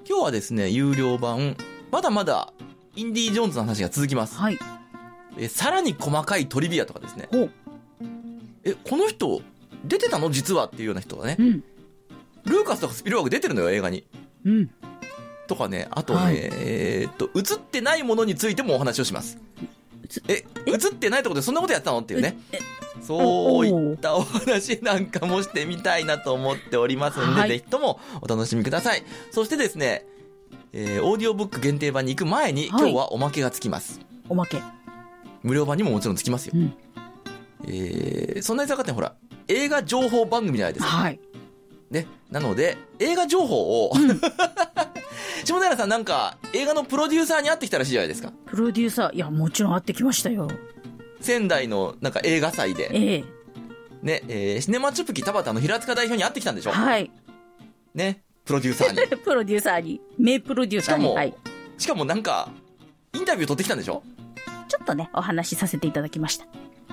[0.07, 1.55] 今日はですね、有料版、
[1.91, 2.51] まだまだ、
[2.95, 4.35] インディ・ージョーンズの話が続きます。
[4.37, 4.59] はい。
[5.37, 7.29] えーさらに細かいトリビアとかですね。
[8.65, 9.41] え、この人、
[9.85, 10.29] 出てたの？
[10.31, 11.43] 実はっていうような人がねう。
[11.43, 11.63] ん。
[12.45, 14.05] ルーカスとかスピルバーグ出てるのよ、映画に。
[14.45, 14.69] うん。
[15.49, 19.37] とかね、あとね、はいえーっと、映ってないものについてもお話をします。
[20.27, 20.71] え、え？
[20.71, 21.99] 映ってないところでそんなことやってたの？
[21.99, 22.59] っていうねえ。
[23.01, 29.03] そういったお話なんかもしてみたいなと思っておりますんで、はいぜひともお楽しみください。
[29.31, 30.05] そしてですね、
[30.73, 33.99] えーオーディオブック限定版に行く前に、はい今日はおまけがつきます。
[34.29, 34.61] おまけ。
[35.41, 36.53] 無料版にももちろんつきますよ。
[36.55, 36.73] うん。
[37.67, 39.15] えー、そんな居酒屋ってほら、
[39.47, 40.91] 映画情報番組じゃないですか。
[40.91, 41.19] はい。
[41.91, 42.07] ね。
[42.29, 43.91] なので、映画情報を、
[45.45, 48.31] 下平さんなんか映画のプロデューサーに会ってきたらしいじゃないですか。
[48.45, 50.47] プロデューサー、いや、もちろん会ってきましたよ。
[51.21, 53.23] 仙台のなんか映画祭で、ええ
[54.01, 56.71] ね、えーシネマチュプキ田畑の平塚代表に会ってきたんでしょ？
[56.71, 57.11] はい。
[57.93, 59.17] ね、プロデューサーに。
[59.23, 61.33] プロデューサーに、名プロデューサーに、しかもはい。
[61.77, 62.49] しかもなんか、
[63.13, 64.03] インタビュー取ってきたんでしょ？
[64.69, 66.45] ちょっとね、お話しさせていただきました。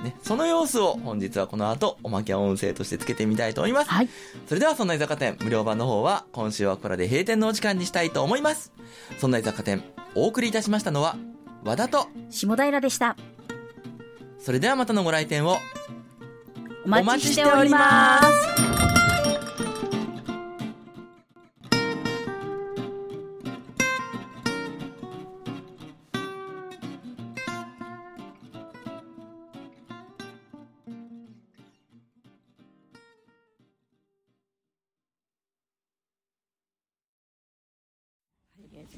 [0.03, 3.91] ね、その様子を本日はこの後、おまけ音声としてつけてみたいと思います。
[3.91, 4.09] はい。
[4.47, 8.73] それでは、そんな居酒屋店、無料版の方は、今週はこれで閉店のお時間にしたいと思います。
[9.19, 11.17] そんな居酒屋店、お送りいたしましたのは、
[11.65, 13.17] 和田と、下平でした。
[14.39, 15.59] それではまたのご来店を、
[16.85, 18.66] お待ちしております。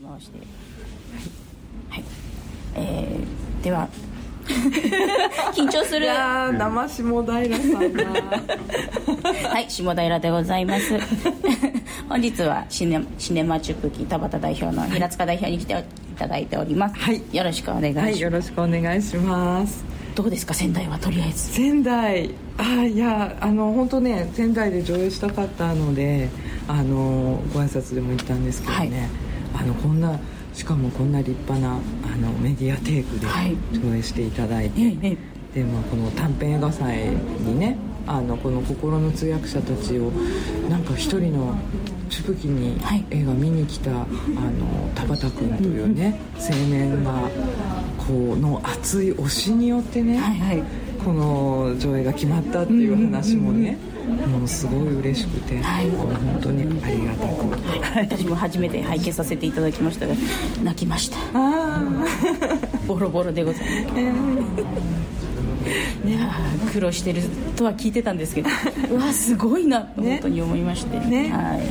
[0.03, 0.39] 回して。
[1.91, 2.05] はい。
[2.74, 3.89] えー、では、
[5.55, 6.07] 緊張する。
[6.07, 8.05] いやー生下平さんが
[9.51, 10.95] はい、下平でございます。
[12.09, 15.76] 本日はシネシネマチュプキ田畑代表の平塚代表に来てい
[16.16, 16.95] ただいております。
[16.97, 18.05] はいよろしくお願いします。
[18.07, 19.84] はいよろしくお願いします
[20.14, 21.53] どうですか、仙台はとりあえず。
[21.53, 26.28] 仙台あーいやあの本当ね仙台で上映したかったので
[26.66, 29.09] あのご挨拶でも言ったんですけどね、
[29.55, 30.18] あのこんな
[30.55, 33.57] しかもこんな立派なあのメディアテイクではい。
[33.72, 35.16] 上映していただいて、ええ
[35.55, 37.76] でまあ、この短編映画祭にね
[38.07, 40.11] あのこの心の通訳者たちを
[40.68, 41.55] なんか一人の
[42.09, 43.05] チュプキにはい。
[43.11, 44.07] 映画見に来た、あの
[44.94, 47.28] 田畑君というね青年が
[47.99, 50.62] この熱い推しによってね、はいはい。
[51.05, 53.78] この上映が決まったっていう話もね、
[54.09, 60.14] もうすごい嬉しくて、はい本当にありがたく、私も初めて拝見させていただきましたが、
[60.62, 61.16] 泣きました。
[61.34, 61.82] あ
[62.86, 64.00] ボロボロでございます。
[66.09, 67.22] いやー苦労してる
[67.56, 68.48] とは聞いてたんですけど、
[68.90, 70.98] うわ、すごいなとね本当に思いまして。
[71.00, 71.62] ねはい。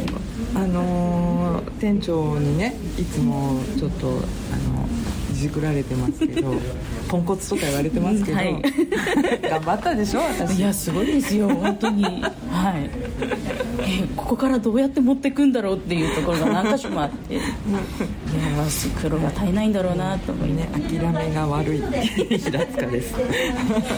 [0.55, 4.17] あのー店長にねいつもちょっとあの
[5.38, 6.53] じくられてますけど
[7.07, 8.61] ポンコツとか言われてますけど、はい。
[9.49, 10.57] 頑張ったでしょ私。
[10.57, 12.03] いやすごいですよ本当に。
[12.03, 12.89] はい。
[13.79, 17.35] えここからどうやって持っていくんだろうっていうところが何箇所もあって。
[17.35, 17.43] いや
[19.01, 21.81] 苦労が絶えないんだろうなと思いね諦めが悪い。
[22.38, 23.15] 平塚です。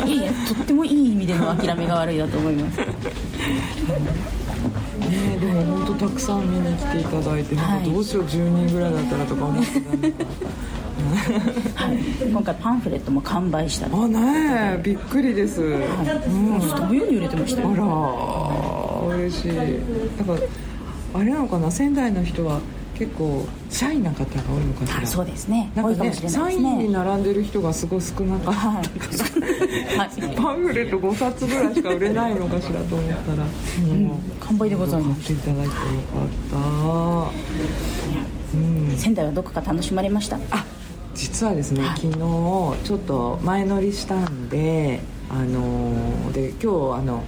[0.06, 2.78] いやいやとってもいい意味での諦めが悪いだと思います。
[5.10, 9.82] ねでも本当たくさん見に来ていただいて、なんかどうしよう10人ぐらいだったらとか思って
[10.12, 10.26] た
[12.30, 14.82] 今回パンフレットも完売したりあねえ。
[14.84, 15.82] びっくりです、うん。
[16.60, 17.62] 飛ぶように売れてました。
[17.62, 19.16] よあら。
[19.18, 19.52] 嬉しい。
[20.18, 20.40] だから
[21.22, 21.72] あれなのかな？
[21.72, 22.60] 仙台の人は
[22.96, 25.02] 結構シャイな方が多いのかしら？
[25.02, 25.72] あそうですね。
[25.76, 28.84] なんかね多いかもしれないサインに並んでる人がすごい少なかったはい、
[29.98, 30.10] はい。
[30.38, 33.44] パンフレット5冊ぐらいしか売れないのかしらと思ったら、
[33.98, 35.76] もう完売でございま買っていただいてよか
[37.30, 37.32] っ
[38.52, 38.58] た。
[38.58, 38.98] うん。
[38.98, 40.38] 仙台はどこか楽しまれました？
[40.52, 40.66] あ
[41.20, 47.24] 実はですね、昨日ちょっと前乗りしたんであのーで今日あの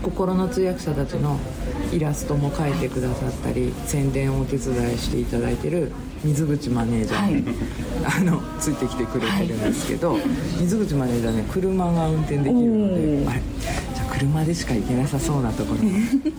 [0.00, 1.40] 心の通訳者たちの
[1.92, 5.90] イラストも描いてくださったり宣伝をお手伝いしていただいてる
[6.22, 10.16] 水口マネージャー、あのついてきてくれてるんですけど、
[10.60, 13.28] 水口マネージャーね車が運転できるのおでー。
[13.28, 13.40] あれ
[13.94, 15.90] じゃあ車でしか行けなさそうなところに
[16.22, 16.32] ちょっ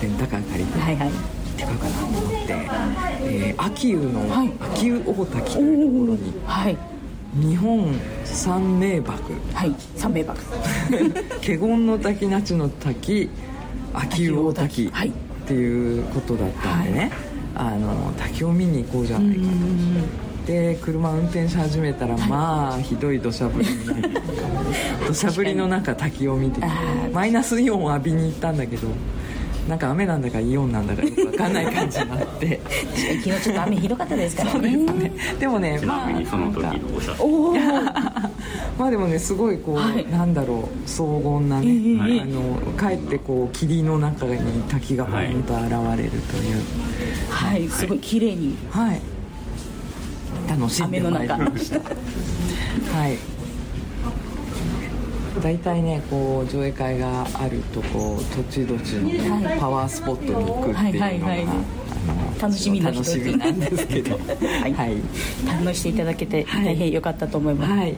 [0.00, 0.80] とレンタカー借りて。
[0.80, 1.10] はいはい
[1.56, 2.52] ってかうかなと思って、
[3.22, 4.52] えー秋保の、はい。
[4.74, 6.76] 秋保大滝というところにはい。
[7.34, 7.94] 日本
[8.24, 9.12] 三名瀑。
[9.54, 9.74] はい。
[9.96, 10.34] 三名瀑。
[11.40, 13.28] 華厳の滝那智の滝
[13.94, 15.08] 秋保大滝はい。
[15.08, 15.12] っ
[15.46, 17.10] ていうことだったんでね、
[17.54, 19.48] あの滝を見に行こうじゃないかと。
[20.46, 24.02] で車運転し始めたらまあひどい土砂降り になり
[25.08, 26.60] 土砂降りの中滝を見て
[27.12, 28.86] マイナスイオンを浴びに行ったんだけど
[29.68, 32.60] なんか雨なんだかイオンなんだかよく分かんない感じになって。
[33.22, 34.76] 昨日ちょっと雨ひどかったですからね。
[35.40, 37.54] でもねちなみにその時のお写真。
[38.78, 40.06] まあでもねすごいこう、はい。
[40.10, 42.20] なんだろう荘厳なね、ええ。
[42.20, 45.62] あのかえってこう霧の中に滝がポンと現
[45.96, 46.62] れるという。
[47.30, 47.68] はい。
[47.68, 49.00] すごい綺麗にはい、
[50.48, 51.80] 楽しんでまいりました。
[51.80, 53.35] はい
[55.46, 64.16] 大体ねこう上映会があるとこう土地土地のパワースポットに行くっていうのが、楽しみの楽しみなんですけど。
[64.16, 64.70] ははい。
[64.72, 64.96] い、はい。
[65.44, 67.94] 堪能していただけて大変良かったと思います。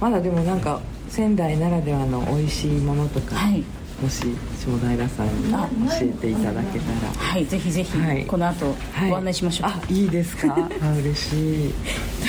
[0.00, 3.62] まだでもなんか仙台ならではの美味しいものとか、はい
[4.02, 4.22] もし
[4.64, 5.68] 正平さんにあ
[5.98, 7.12] 教えていただけたら。
[7.18, 8.24] はいぜひぜひはい。
[8.26, 9.10] この後はい。
[9.10, 10.54] ご案内しましょう、あいいですか？
[10.82, 11.74] あ嬉しい。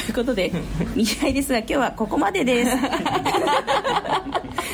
[0.01, 0.51] ということで
[0.95, 2.71] 短いですが今日はここまでです。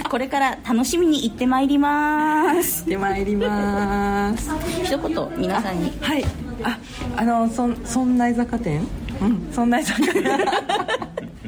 [0.09, 2.83] これから楽しみに行ってまいります。
[2.83, 4.49] 行ってまいります。
[4.83, 5.91] 一言皆さんに。
[5.99, 6.23] はい。
[6.63, 6.77] あ
[7.17, 8.87] あのそんそんな雑貨店？
[9.21, 9.49] うん。
[9.51, 10.23] そんな雑貨店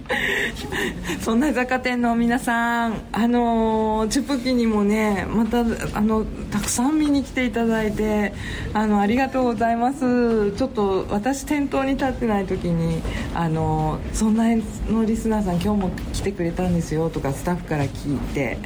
[1.22, 5.60] そんな雑貨店の皆さんあのチュプキにもねまた
[5.94, 8.34] あのたくさん見に来ていただいて
[8.74, 10.52] あのありがとうございます。
[10.52, 13.02] ちょっと私店頭に立ってない時に
[13.34, 14.46] あのそんな
[14.90, 18.58] のリスナーさん今日も来てくれたんですよとかスタッフから聞いて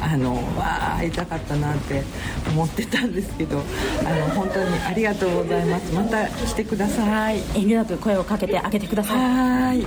[0.00, 2.02] あのわあ会いたかったなって
[2.48, 3.62] 思ってたんですけど
[4.04, 5.92] あの本当にありがとうございます。
[5.94, 7.36] また来てください。
[7.54, 9.16] 遠慮なく声をかけてあげてください。
[9.16, 9.86] はーい。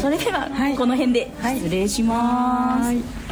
[0.00, 3.23] それでは、はいこの辺ではい失礼します、はい